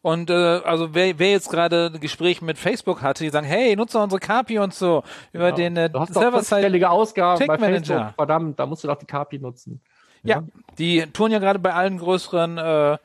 [0.00, 3.74] Und äh, also wer, wer jetzt gerade ein Gespräch mit Facebook hatte, die sagen, hey,
[3.74, 5.56] nutze unsere KPI und so über genau.
[5.56, 8.14] den äh, du hast Server-Side Ausgaben bei Facebook.
[8.14, 9.80] Verdammt, da musst du doch die KPI nutzen.
[10.22, 10.44] Ja, ja
[10.78, 12.98] die tun ja gerade bei allen größeren äh,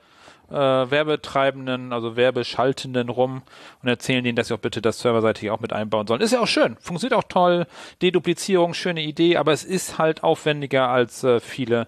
[0.49, 3.43] äh, Werbetreibenden, also Werbeschaltenden rum
[3.81, 6.21] und erzählen denen, dass sie auch bitte das serverseitig auch mit einbauen sollen.
[6.21, 7.67] Ist ja auch schön, funktioniert auch toll,
[8.01, 11.87] Deduplizierung, schöne Idee, aber es ist halt aufwendiger, als äh, viele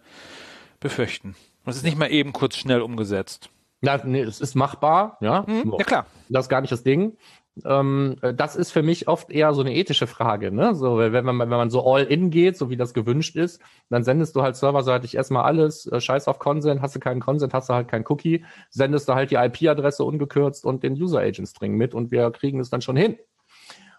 [0.80, 1.36] befürchten.
[1.66, 3.50] es ist nicht mal eben kurz schnell umgesetzt.
[3.84, 5.44] Ja, nee, es ist machbar, ja.
[5.48, 6.06] Mhm, ja klar.
[6.30, 7.18] Das ist gar nicht das Ding
[7.66, 10.52] ähm, das ist für mich oft eher so eine ethische Frage.
[10.52, 10.74] Ne?
[10.74, 14.04] So, wenn man, wenn man so all in geht, so wie das gewünscht ist, dann
[14.04, 17.70] sendest du halt serverseitig erstmal alles, äh, scheiß auf Consent, hast du keinen Consent, hast
[17.70, 21.76] du halt keinen Cookie, sendest du halt die IP-Adresse ungekürzt und den User Agent String
[21.76, 23.18] mit und wir kriegen es dann schon hin.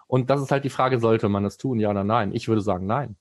[0.07, 2.33] Und das ist halt die Frage, sollte man es tun, ja oder nein?
[2.35, 3.17] Ich würde sagen, nein.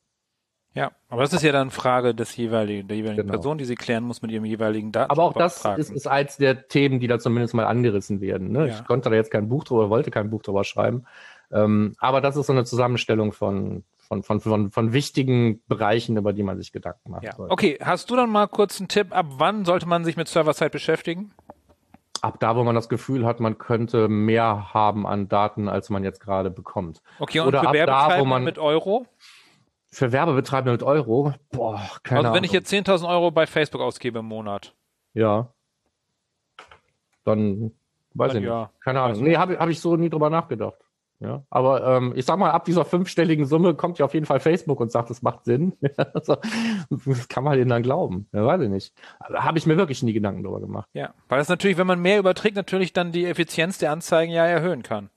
[0.73, 3.33] Ja, aber das ist ja dann Frage des jeweiligen, der jeweiligen genau.
[3.33, 5.11] Person, die sie klären muss mit ihrem jeweiligen Daten.
[5.11, 8.51] Aber auch das ist, ist eins der Themen, die da zumindest mal angerissen werden.
[8.51, 8.67] Ne?
[8.67, 8.75] Ja.
[8.75, 11.05] Ich konnte da jetzt kein Buch drüber, wollte kein Buch drüber schreiben.
[11.51, 16.31] Ähm, aber das ist so eine Zusammenstellung von, von, von, von, von wichtigen Bereichen, über
[16.31, 17.23] die man sich Gedanken macht.
[17.23, 17.33] Ja.
[17.37, 20.69] Okay, hast du dann mal kurz einen Tipp, ab wann sollte man sich mit Server-Side
[20.69, 21.33] beschäftigen?
[22.21, 26.03] Ab da, wo man das Gefühl hat, man könnte mehr haben an Daten, als man
[26.03, 27.01] jetzt gerade bekommt.
[27.19, 29.07] Okay, und Oder ab da, wo man- mit Euro?
[29.93, 32.35] Für Werbebetreibende mit Euro, boah, keine Also Ahnung.
[32.37, 34.73] wenn ich jetzt 10.000 Euro bei Facebook ausgebe im Monat.
[35.13, 35.49] Ja.
[37.23, 37.71] Dann
[38.13, 38.49] weiß Dann ich nicht.
[38.49, 38.71] ja.
[38.79, 39.23] Keine Weiß Ahnung.
[39.23, 40.77] Nee, habe hab ich so nie drüber nachgedacht.
[41.19, 41.43] Ja.
[41.51, 44.79] Aber ähm, ich sag mal, ab dieser fünfstelligen Summe kommt ja auf jeden Fall Facebook
[44.79, 45.73] und sagt, es macht Sinn.
[46.13, 46.37] also,
[46.89, 48.27] das kann man denen dann glauben.
[48.33, 48.93] Ja, weiß ich nicht.
[49.19, 50.87] Habe ich mir wirklich nie Gedanken drüber gemacht.
[50.93, 54.45] Ja, weil das natürlich, wenn man mehr überträgt, natürlich dann die Effizienz der Anzeigen ja
[54.47, 55.11] erhöhen kann.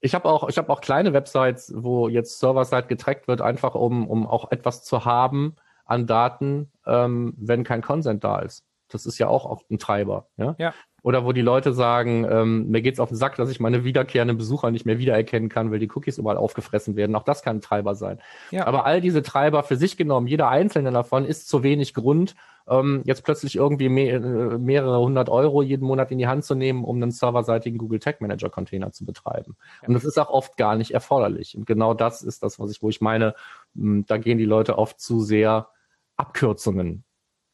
[0.00, 4.06] Ich habe auch, ich habe auch kleine Websites, wo jetzt Server-Side getrackt wird, einfach um,
[4.08, 8.64] um auch etwas zu haben an Daten, ähm, wenn kein Consent da ist.
[8.88, 10.28] Das ist ja auch oft ein Treiber.
[10.36, 10.54] Ja.
[10.58, 10.74] Ja.
[11.06, 14.36] Oder wo die Leute sagen, ähm, mir geht's auf den Sack, dass ich meine wiederkehrenden
[14.36, 17.14] Besucher nicht mehr wiedererkennen kann, weil die Cookies überall aufgefressen werden.
[17.14, 18.18] Auch das kann ein Treiber sein.
[18.50, 18.66] Ja.
[18.66, 22.34] Aber all diese Treiber für sich genommen, jeder einzelne davon ist zu wenig Grund,
[22.66, 26.56] ähm, jetzt plötzlich irgendwie me äh, mehrere hundert Euro jeden Monat in die Hand zu
[26.56, 29.56] nehmen, um einen serverseitigen Google Tag Manager Container zu betreiben.
[29.86, 31.56] Und das ist auch oft gar nicht erforderlich.
[31.56, 33.36] Und genau das ist das, was ich, wo ich meine,
[33.74, 35.68] mh, da gehen die Leute oft zu sehr
[36.16, 37.04] Abkürzungen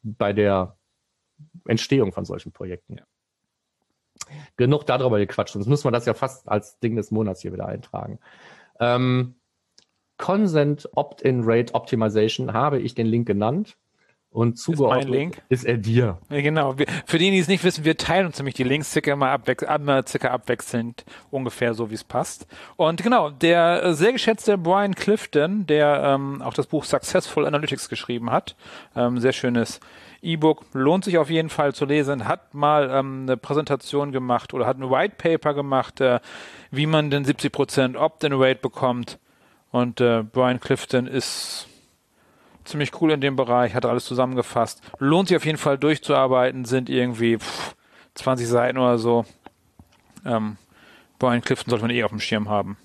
[0.01, 0.75] bei der
[1.67, 2.97] Entstehung von solchen Projekten.
[2.97, 3.03] Ja.
[4.57, 5.53] Genug darüber gequatscht.
[5.53, 8.19] Sonst müssen wir das ja fast als Ding des Monats hier wieder eintragen.
[8.79, 9.35] Ähm,
[10.17, 13.77] Consent Opt-in Rate Optimization habe ich den Link genannt
[14.33, 15.41] und zugeordnet Link?
[15.49, 16.17] ist er dir.
[16.29, 16.77] Ja, genau.
[16.77, 19.29] Wir, für diejenigen, die es nicht wissen, wir teilen uns nämlich die Links circa immer,
[19.29, 22.47] abwech immer circa abwechselnd, ungefähr so, wie es passt.
[22.75, 27.89] Und genau, der äh, sehr geschätzte Brian Clifton, der ähm, auch das Buch Successful Analytics
[27.89, 28.55] geschrieben hat,
[28.95, 29.79] ähm, sehr schönes
[30.23, 34.65] E-Book, lohnt sich auf jeden Fall zu lesen, hat mal ähm, eine Präsentation gemacht oder
[34.65, 36.19] hat ein White Paper gemacht, äh,
[36.71, 39.19] wie man den 70% Opt-in-Rate bekommt.
[39.71, 41.67] Und äh, Brian Clifton ist
[42.63, 44.81] ziemlich cool in dem Bereich, hat alles zusammengefasst.
[44.99, 47.75] Lohnt sich auf jeden Fall durchzuarbeiten, sind irgendwie pff,
[48.15, 49.25] 20 Seiten oder so.
[50.25, 50.57] Ähm,
[51.19, 52.77] Brian Clifton sollte man eh auf dem Schirm haben.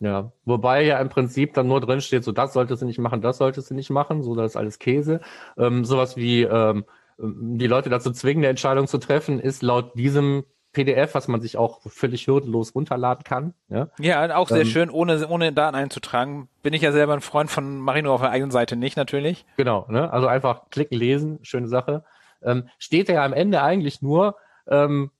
[0.00, 3.20] Ja, wobei ja im Prinzip dann nur drin steht, so das solltest du nicht machen,
[3.20, 5.20] das solltest du nicht machen, so das ist alles Käse.
[5.58, 6.84] Ähm, sowas wie ähm,
[7.18, 11.56] die Leute dazu zwingen, eine Entscheidung zu treffen, ist laut diesem PDF, was man sich
[11.56, 13.54] auch völlig hürdenlos runterladen kann.
[13.68, 16.48] Ja, Ja, auch sehr Ähm, schön, ohne, ohne Daten einzutragen.
[16.62, 19.44] Bin ich ja selber ein Freund von, nur auf der eigenen Seite nicht, natürlich.
[19.56, 19.86] genau.
[19.90, 20.12] Ne?
[20.12, 22.04] Also einfach klicken, lesen, schöne Sache.
[22.42, 24.36] Ähm, steht ja am Ende eigentlich nur,
[24.66, 25.10] ähm,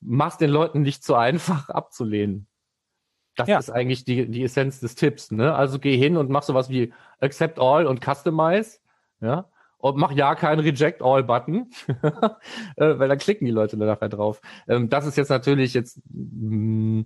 [0.00, 2.46] mach's den Leuten nicht so einfach abzulehnen.
[3.36, 3.58] Das Ja.
[3.58, 5.30] ist eigentlich die, die Essenz des Tipps.
[5.30, 5.54] Ne?
[5.54, 8.78] Also geh hin und mach sowas wie Accept All und Customize.
[9.20, 9.48] Ja.
[9.78, 11.68] Und mach ja keinen Reject All Button,
[12.76, 14.40] äh, weil dann klicken die Leute nachher drauf.
[14.68, 17.04] Ähm, das ist jetzt natürlich jetzt, mh,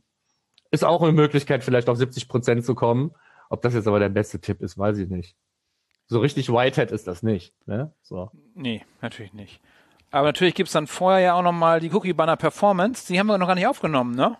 [0.70, 3.12] ist auch eine Möglichkeit, vielleicht auf 70 Prozent zu kommen.
[3.48, 5.36] Ob das jetzt aber der beste Tipp ist, weiß ich nicht.
[6.08, 7.54] So richtig Whitehead ist das nicht.
[7.66, 7.92] Ne?
[8.02, 8.30] So.
[8.54, 9.60] Nee, natürlich nicht.
[10.10, 13.06] Aber natürlich gibt's dann vorher ja auch nochmal die Cookie Banner Performance.
[13.10, 14.36] Die haben wir noch gar nicht aufgenommen, ne?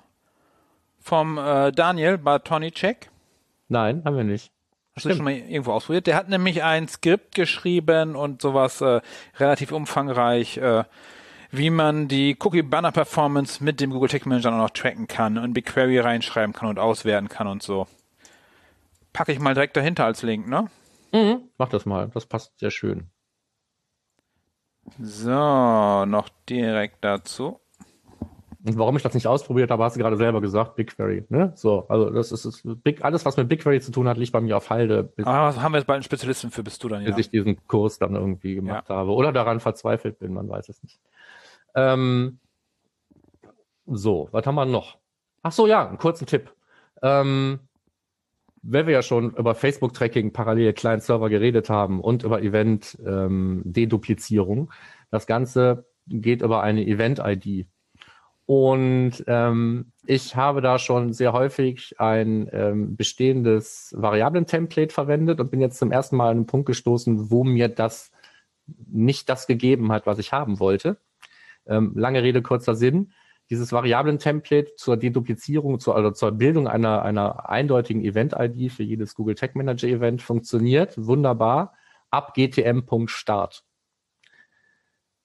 [1.07, 3.11] Vom äh, Daniel Bartonicek.
[3.69, 4.51] Nein, haben wir nicht.
[4.97, 6.09] Hast du das schon mal irgendwo ausprobiert?
[6.09, 9.01] Der hat nämlich ein Skript geschrieben und sowas äh,
[9.37, 10.83] relativ umfangreich, äh,
[11.53, 15.39] wie man die Cookie Banner Performance mit dem Google Tag Manager auch noch tracken kann
[15.39, 17.87] und BigQuery reinschreiben kann und auswerten kann und so.
[19.13, 20.67] Packe ich mal direkt dahinter als Link, ne?
[21.57, 22.11] Mach das mal.
[22.15, 23.11] Das passt sehr schön.
[24.99, 27.61] So, noch direkt dazu.
[28.67, 31.27] Und warum ich das nicht ausprobiert habe, hast du gerade selber gesagt, BigQuery.
[31.29, 31.53] Ne?
[31.55, 34.41] So, also das ist, ist Big, alles, was mit BigQuery zu tun hat, liegt bei
[34.41, 37.03] mir auf Halde, Ah, was haben wir jetzt bald einen Spezialisten für, bist du dann,
[37.03, 37.11] ja.
[37.11, 39.13] bis ich diesen Kurs dann irgendwie gemacht habe.
[39.13, 40.99] Oder daran verzweifelt bin, man weiß es nicht.
[41.77, 42.41] Ähm,
[43.87, 44.99] so, was haben wir noch?
[45.43, 46.53] Ach so, ja, einen kurzen Tipp.
[47.03, 47.61] Ähm,
[48.63, 54.73] wenn wir ja schon über Facebook-Tracking parallel Client-Server geredet haben und über Event-Deduplizierung,
[55.11, 57.69] das Ganze geht über eine Event-ID.
[58.47, 65.61] Und ähm, ich habe da schon sehr häufig ein ähm, bestehendes Variablen-Template verwendet und bin
[65.61, 68.13] jetzt zum ersten Mal an einen Punkt gestoßen, wo mir das
[68.87, 70.99] nicht das gegeben hat, was ich haben wollte.
[71.67, 73.13] Ähm, lange Rede, kurzer Sinn.
[73.51, 79.35] Dieses Variablen-Template zur Deduplizierung, zur, also zur Bildung einer, einer eindeutigen Event-ID für jedes Google
[79.35, 81.75] Tag Manager Event funktioniert wunderbar
[82.11, 83.65] ab gtm.start.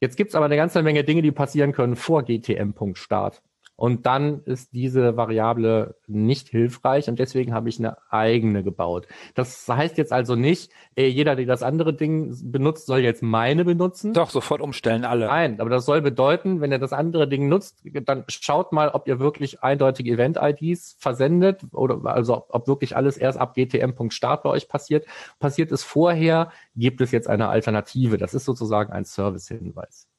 [0.01, 3.43] Jetzt gibt's aber eine ganze Menge Dinge, die passieren können vor gtm.start.
[3.81, 9.07] Und dann ist diese Variable nicht hilfreich und deswegen habe ich eine eigene gebaut.
[9.33, 13.65] Das heißt jetzt also nicht, ey, jeder, der das andere Ding benutzt, soll jetzt meine
[13.65, 14.13] benutzen.
[14.13, 15.25] Doch, sofort umstellen, alle.
[15.25, 19.07] Nein, aber das soll bedeuten, wenn ihr das andere Ding nutzt, dann schaut mal, ob
[19.07, 24.67] ihr wirklich eindeutige Event-IDs versendet oder also ob wirklich alles erst ab gtm.start bei euch
[24.67, 25.07] passiert.
[25.39, 28.19] Passiert es vorher, gibt es jetzt eine Alternative.
[28.19, 30.10] Das ist sozusagen ein Service-Hinweis.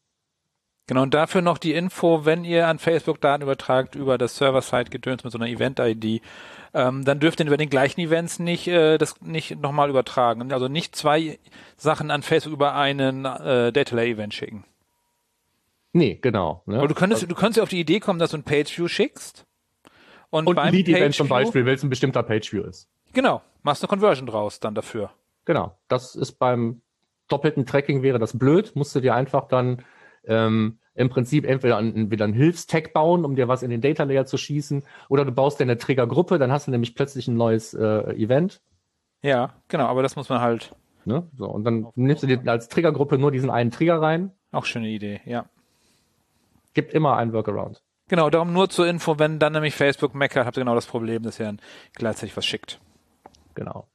[0.88, 5.22] Genau, und dafür noch die Info, wenn ihr an Facebook Daten übertragt über das Server-Side-Gedöns
[5.22, 6.20] mit so einer Event-ID,
[6.74, 10.52] ähm, dann dürft ihr über den gleichen Events nicht äh, das nicht nochmal übertragen.
[10.52, 11.38] Also nicht zwei
[11.76, 14.64] Sachen an Facebook über einen äh, Data Layer Event schicken.
[15.92, 16.62] Nee, genau.
[16.66, 16.78] Ne?
[16.78, 19.46] Aber du könntest, du könntest auf die Idee kommen, dass du ein Pageview schickst.
[20.30, 22.88] Und, Und beim ein Lead-Event zum Beispiel, weil es ein bestimmter Pageview ist.
[23.12, 25.10] Genau, machst eine Conversion draus dann dafür.
[25.44, 25.76] Genau.
[25.88, 26.80] Das ist beim
[27.28, 28.72] doppelten Tracking wäre das blöd.
[28.74, 29.84] Musst du dir einfach dann
[30.24, 34.26] ähm, im Prinzip entweder einen, einen Hilfstag bauen, um dir was in den Data Layer
[34.26, 37.74] zu schießen, oder du baust dir eine Triggergruppe, dann hast du nämlich plötzlich ein neues
[37.74, 38.60] äh, Event.
[39.22, 41.28] Ja, genau, aber das muss man halt, Ne?
[41.36, 44.32] So, und dann nimmst du dir als Triggergruppe nur diesen einen Trigger rein.
[44.52, 45.46] auch schöne Idee, ja.
[46.74, 47.82] Gibt immer einen Workaround.
[48.08, 51.22] Genau, darum nur zur Info, wenn dann nämlich Facebook meckert, habt ihr genau das Problem,
[51.22, 51.60] dass ihr dann
[51.94, 52.80] gleichzeitig was schickt.
[53.54, 53.86] Genau.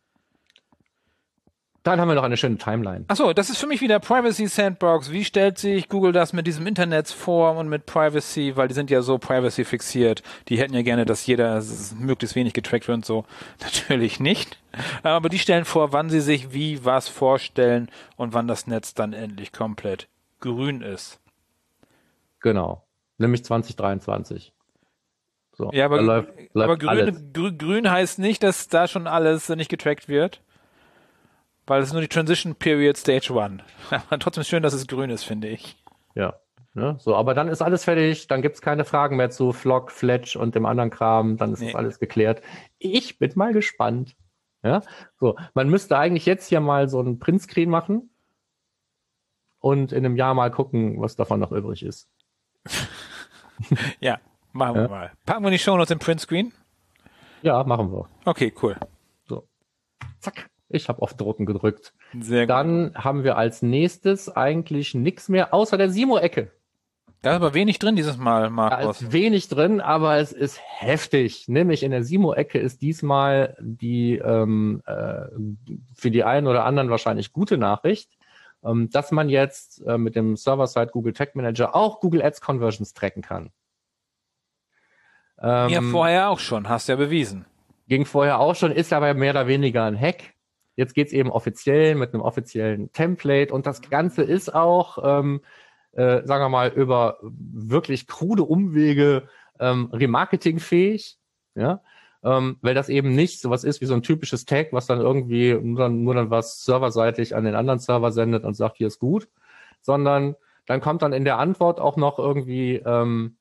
[1.88, 3.05] Dann haben wir noch eine schöne Timeline.
[3.07, 5.09] Achso, das ist für mich wieder Privacy Sandbox.
[5.09, 8.89] Wie stellt sich Google das mit diesem Internet vor und mit Privacy, weil die sind
[8.89, 10.21] ja so Privacy fixiert.
[10.49, 11.63] Die hätten ja gerne, dass jeder
[11.97, 13.23] möglichst wenig getrackt wird und so.
[13.61, 14.59] Natürlich nicht.
[15.01, 19.13] Aber die stellen vor, wann sie sich wie was vorstellen und wann das Netz dann
[19.13, 20.09] endlich komplett
[20.41, 21.21] grün ist.
[22.41, 22.83] Genau.
[23.17, 24.51] Nämlich 2023.
[25.53, 29.69] So, Ja, aber, läuft, läuft aber grün, grün heißt nicht, dass da schon alles nicht
[29.69, 30.41] getrackt wird.
[31.68, 33.61] Weil es ist nur die Transition Period Stage 1.
[34.09, 35.78] Aber trotzdem schön, dass es grün ist, finde ich.
[36.15, 36.36] Ja.
[36.74, 36.95] Ne?
[36.99, 40.53] So, aber dann ist alles fertig, dann gibt's keine Fragen mehr zu Flock, Fletch und
[40.55, 41.68] dem anderen Kram, dann ist Nee.
[41.68, 42.41] das alles geklärt.
[42.78, 44.15] Ich bin mal gespannt.
[44.63, 44.82] Ja,
[45.20, 48.09] so, man müsste eigentlich jetzt hier mal so einen Printscreen machen
[49.59, 52.09] und in einem Jahr mal gucken, was davon noch übrig ist.
[53.99, 54.20] Ja,
[54.53, 54.82] machen Ja.
[54.84, 55.11] wir mal.
[55.26, 56.53] Packen wir die Show Notes im Printscreen?
[57.41, 58.07] Ja, machen wir.
[58.26, 58.78] Okay, cool.
[60.20, 60.49] Zack.
[60.70, 61.93] Ich habe auf Drucken gedrückt.
[62.20, 62.49] Sehr gut.
[62.49, 66.51] Dann haben wir als nächstes eigentlich nichts mehr außer der Simo-Ecke.
[67.22, 69.01] Da ist aber wenig drin dieses Mal, Da Markus.
[69.01, 71.47] ist wenig drin, aber es ist heftig.
[71.47, 75.26] Nämlich in der Simo-Ecke ist diesmal die ähm, äh,
[75.95, 78.11] für die einen oder anderen wahrscheinlich gute Nachricht,
[78.63, 82.93] ähm, dass man jetzt äh, mit dem Server-Side Google Tag Manager auch Google Ads Conversions
[82.93, 83.51] tracken kann.
[85.39, 87.45] Ähm, ja, vorher auch schon, hast ja bewiesen.
[87.88, 90.34] ging vorher auch schon, ist aber mehr oder weniger ein Hack.
[90.78, 95.41] Jetzt geht's eben offiziell mit einem offiziellen Template und das Ganze ist auch, ähm,
[95.91, 99.28] äh, sagen wir mal, über wirklich krude Umwege
[99.59, 101.17] ähm, remarketingfähig,
[101.55, 101.82] ja,
[102.23, 105.53] ähm, weil das eben nicht sowas ist wie so ein typisches Tag, was dann irgendwie
[105.53, 108.99] nur dann, nur dann was serverseitig an den anderen Server sendet und sagt, hier ist
[108.99, 109.28] gut,
[109.82, 110.36] sondern
[110.67, 113.38] dann kommt dann in der Antwort auch noch irgendwie ähm,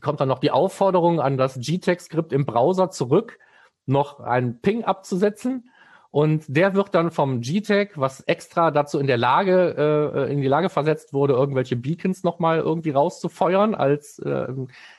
[0.00, 3.38] kommt dann noch die Aufforderung an das GTEC-Skript im Browser zurück,
[3.86, 5.70] noch einen Ping abzusetzen.
[6.14, 10.46] Und der wird dann vom GTEC, was extra dazu in der Lage, äh, in die
[10.46, 14.46] Lage versetzt wurde, irgendwelche Beacons nochmal irgendwie rauszufeuern als äh,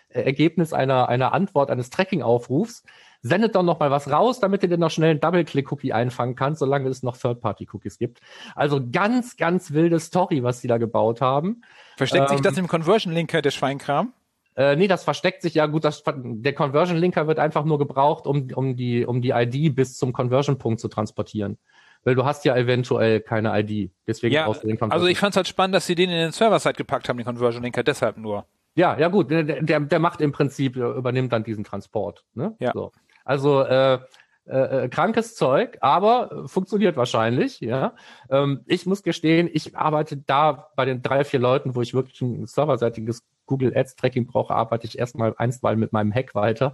[0.09, 2.83] Ergebnis einer, einer Antwort eines Tracking-Aufrufs,
[3.21, 6.89] sendet dann nochmal was raus, damit du dir noch schnell einen Double-Click-Cookie einfangen kannst, solange
[6.89, 8.19] es noch Third-Party-Cookies gibt.
[8.53, 11.61] Also ganz, ganz wilde Story, was die da gebaut haben.
[11.95, 14.11] Versteckt sich Ähm, das im Conversion-Linker, der Schweinkram?
[14.55, 15.83] Äh, nee, das versteckt sich ja gut.
[15.83, 19.97] Das, der Conversion Linker wird einfach nur gebraucht, um, um, die, um die ID bis
[19.97, 21.57] zum Conversion-Punkt zu transportieren.
[22.03, 23.91] Weil du hast ja eventuell keine ID.
[24.07, 25.01] Deswegen Ja, brauchst du den Conversion.
[25.01, 27.83] also ich fand's halt spannend, dass sie den in den Server-Side gepackt haben, den Conversion-Linker,
[27.83, 28.45] deshalb nur.
[28.75, 29.29] ja, ja gut.
[29.31, 32.23] Der, der, der macht im Prinzip, äh, übernimmt dann diesen Transport.
[32.33, 32.55] Ne?
[32.59, 32.71] Ja.
[32.73, 32.91] So.
[33.25, 33.99] Also äh,
[34.47, 37.59] äh, äh, krankes Zeug, aber äh, funktioniert wahrscheinlich.
[37.61, 37.95] Ja,
[38.29, 42.21] ähm, ich muss gestehen, ich arbeite da bei den drei vier Leuten, wo ich wirklich
[42.21, 46.73] ein serverseitiges Google Ads Tracking brauche, arbeite ich erstmal einstweilen mit meinem Hack weiter,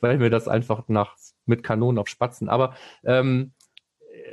[0.00, 1.16] weil mir das einfach nach
[1.46, 2.48] mit Kanonen auf Spatzen.
[2.48, 3.52] Aber ähm,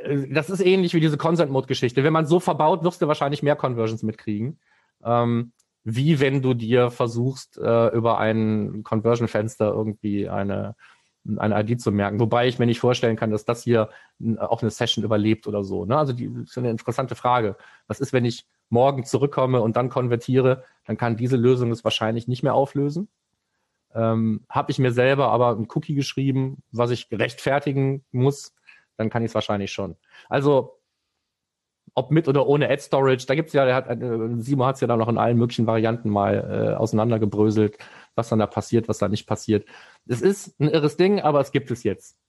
[0.04, 2.04] äh, das ist ähnlich wie diese Consent Mode Geschichte.
[2.04, 4.60] Wenn man so verbaut, wirst du wahrscheinlich mehr Conversions mitkriegen.
[5.04, 5.52] Ähm,
[5.84, 10.76] wie wenn du dir versuchst, äh, über ein Conversion-Fenster irgendwie eine,
[11.38, 12.20] eine ID zu merken.
[12.20, 13.90] Wobei ich mir nicht vorstellen kann, dass das hier
[14.40, 15.86] auch eine Session überlebt oder so.
[15.86, 15.98] Ne?
[15.98, 17.58] Also die das ist eine interessante Frage.
[17.88, 20.64] Was ist, wenn ich morgen zurückkomme und dann konvertiere?
[20.86, 23.10] Dann kann diese Lösung es wahrscheinlich nicht mehr auflösen.
[23.94, 28.54] Ähm, Habe ich mir selber aber ein Cookie geschrieben, was ich rechtfertigen muss,
[28.96, 29.96] dann kann ich es wahrscheinlich schon.
[30.30, 30.77] Also
[31.98, 34.88] ob mit oder ohne Ad Storage, da gibt's ja, der hat, äh, Simo hat's ja
[34.88, 37.80] da noch in allen möglichen Varianten mal äh, auseinandergebröselt,
[38.14, 39.68] was dann da passiert, was da nicht passiert.
[40.08, 42.20] Es ist ein irres Ding, aber es gibt es jetzt.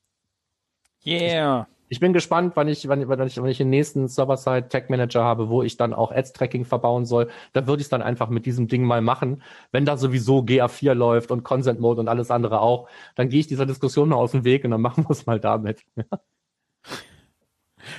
[1.05, 1.67] Yeah.
[1.87, 5.23] Ich bin gespannt, wann ich, wann, wann ich, wann ich den nächsten Server-Side Tag Manager
[5.23, 7.29] habe, wo ich dann auch Ads-Tracking verbauen soll.
[7.53, 9.43] Da würde ich es dann einfach mit diesem Ding mal machen.
[9.71, 13.47] Wenn da sowieso GA4 läuft und Consent Mode und alles andere auch, dann gehe ich
[13.47, 15.83] dieser Diskussion mal aus dem Weg und dann machen wir es mal damit.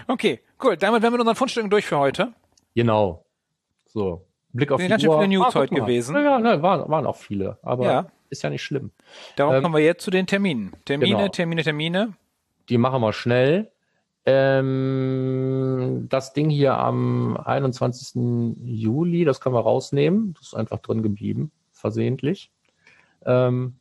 [0.09, 0.77] Okay, cool.
[0.77, 2.33] Damit wären wir mit unseren Fundstücken durch für heute.
[2.75, 3.25] Genau.
[3.87, 4.25] So.
[4.53, 5.19] Blick auf Sind die ganz schön Uhr.
[5.23, 6.17] viele News Ah, heute gewesen.
[6.17, 8.07] Ja, ne, waren, waren auch viele, aber Ja.
[8.31, 8.91] ist ja nicht schlimm.
[9.37, 10.73] Darauf Ähm, kommen wir jetzt zu den Terminen.
[10.85, 11.29] Termine, genau.
[11.29, 12.15] Termine, Termine.
[12.69, 13.71] Die machen wir schnell.
[14.27, 18.57] Ähm, das Ding hier am 21.
[18.65, 20.35] Juli, das können wir rausnehmen.
[20.35, 22.51] Das ist einfach drin geblieben, versehentlich.
[23.25, 23.77] Ähm,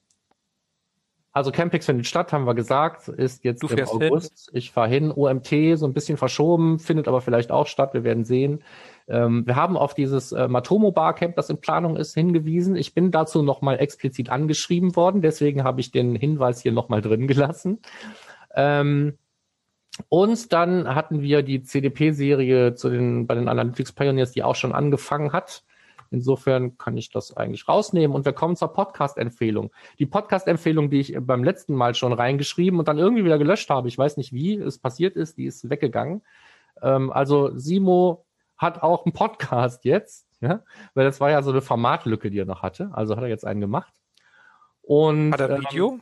[1.32, 4.50] also Campix findet statt, haben wir gesagt, ist jetzt im August.
[4.54, 5.12] Ich fahre hin.
[5.12, 7.94] OMT so ein bisschen verschoben, findet aber vielleicht auch statt.
[7.94, 8.64] Wir werden sehen.
[9.08, 12.76] Ähm, wir haben auf dieses äh, Matomo Barcamp, das in Planung ist, hingewiesen.
[12.76, 17.28] Ich bin dazu nochmal explizit angeschrieben worden, deswegen habe ich den Hinweis hier nochmal drin
[17.28, 17.80] gelassen.
[18.56, 19.18] Ähm,
[20.08, 24.74] und dann hatten wir die CDP-Serie zu den, bei den Analytics Pioneers, die auch schon
[24.74, 25.64] angefangen hat.
[26.12, 28.16] Insofern kann ich das eigentlich rausnehmen.
[28.16, 29.72] Und wir kommen zur Podcast-Empfehlung.
[30.00, 33.88] Die Podcast-Empfehlung, die ich beim letzten Mal schon reingeschrieben und dann irgendwie wieder gelöscht habe,
[33.88, 36.22] ich weiß nicht, wie es passiert ist, die ist weggegangen.
[36.82, 38.26] Ähm, also Simo
[38.58, 40.62] hat auch einen Podcast jetzt, ja,
[40.94, 42.90] weil das war ja so eine Formatlücke, die er noch hatte.
[42.94, 43.94] Also hat er jetzt einen gemacht.
[44.82, 46.00] Und Hat er ähm, Video?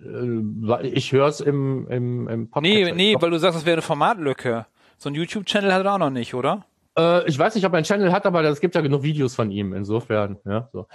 [0.00, 2.72] äh, ich höre es im, im, im Podcast.
[2.72, 4.66] nee, nee, weil du sagst, es wäre eine Formatlücke.
[4.96, 6.64] So ein YouTube-Channel hat er auch noch nicht, oder?
[6.96, 9.34] Äh, ich weiß nicht, ob er einen Channel hat, aber es gibt ja genug Videos
[9.34, 10.86] von ihm, insofern, ja, so.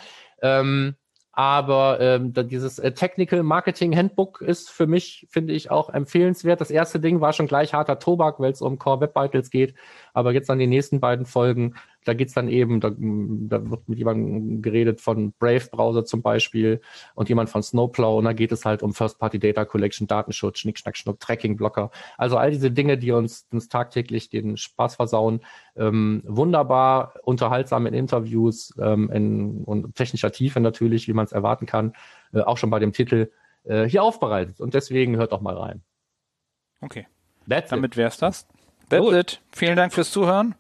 [0.42, 0.96] Ähm,
[1.40, 6.60] aber ähm, dieses äh, Technical Marketing Handbook ist für mich, finde ich, auch empfehlenswert.
[6.60, 9.74] Das erste Ding war schon gleich harter Tobak, weil es um Core Web Vitals geht.
[10.14, 11.76] Aber jetzt an den nächsten beiden Folgen,
[12.06, 16.82] da geht's dann eben, da, da wird mit jemandem geredet von Brave Browser zum Beispiel
[17.14, 20.80] und jemand von Snowplow und da geht es halt um First-Party Data Collection, Datenschutz, Schnick,
[20.80, 21.92] Schnack, Schnuck, Tracking-Blocker.
[22.18, 25.42] Also all diese Dinge, die uns, uns tagtäglich den Spaß versauen.
[25.76, 31.66] Ähm, wunderbar, unterhaltsam in Interviews ähm, in, und technischer Tiefe natürlich, wie man es erwarten
[31.66, 31.94] kann.
[32.34, 33.32] Äh, auch schon bei dem Titel
[33.64, 34.62] äh, hier aufbereitet.
[34.62, 35.82] Und deswegen hört doch mal rein.
[36.82, 37.08] Okay.
[37.48, 37.72] That's it.
[37.72, 38.48] Damit wär's das.
[38.90, 39.14] That's Gut.
[39.14, 39.42] it.
[39.52, 40.56] Vielen Dank fürs Zuhören.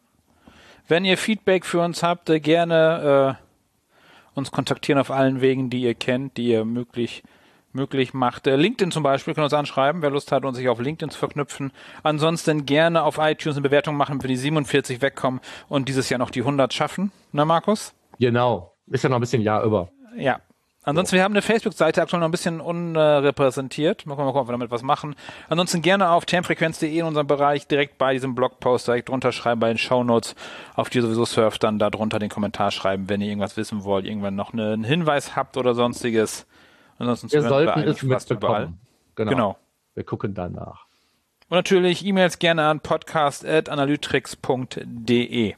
[0.89, 5.81] Wenn ihr Feedback für uns habt, äh, gerne äh, uns kontaktieren auf allen Wegen, die
[5.83, 7.23] ihr kennt, die ihr möglich
[7.71, 8.47] möglich macht.
[8.47, 11.19] Äh, LinkedIn zum Beispiel können uns anschreiben, wer Lust hat, uns sich auf LinkedIn zu
[11.19, 11.71] verknüpfen.
[12.01, 16.31] Ansonsten gerne auf iTunes eine Bewertung machen, für die 47 wegkommen und dieses Jahr noch
[16.31, 17.11] die 100 schaffen.
[17.31, 17.93] Na, Markus?
[18.19, 18.73] Genau.
[18.87, 19.89] Ist ja noch ein bisschen Jahr über.
[20.17, 20.39] Ja.
[20.83, 24.05] Ansonsten, wir haben eine Facebook-Seite aktuell noch ein bisschen unrepräsentiert.
[24.05, 25.13] Mal gucken, mal gucken, ob wir damit was machen.
[25.49, 29.67] Ansonsten gerne auf termfrequenz.de in unserem Bereich direkt bei diesem Blogpost direkt drunter schreiben bei
[29.67, 30.35] den Shownotes,
[30.75, 33.83] auf die ihr sowieso surft, dann da drunter den Kommentar schreiben, wenn ihr irgendwas wissen
[33.83, 36.47] wollt, irgendwann noch einen Hinweis habt oder sonstiges.
[36.97, 38.79] Ansonsten Wir sollten es mitbekommen.
[39.15, 39.31] Genau.
[39.31, 39.57] Genau.
[39.95, 40.85] Wir gucken danach.
[41.49, 45.55] Und natürlich E-Mails gerne an podcast.analytrix.de.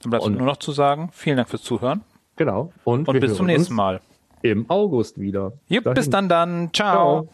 [0.00, 2.02] Dann bleibt nur noch zu sagen, vielen Dank fürs Zuhören
[2.36, 2.72] Genau.
[2.84, 4.00] Und, und bis zum nächsten uns Mal.
[4.42, 5.52] Im August wieder.
[5.68, 6.70] Jupp, bis dann dann.
[6.72, 7.24] Ciao.
[7.24, 7.28] Ciao.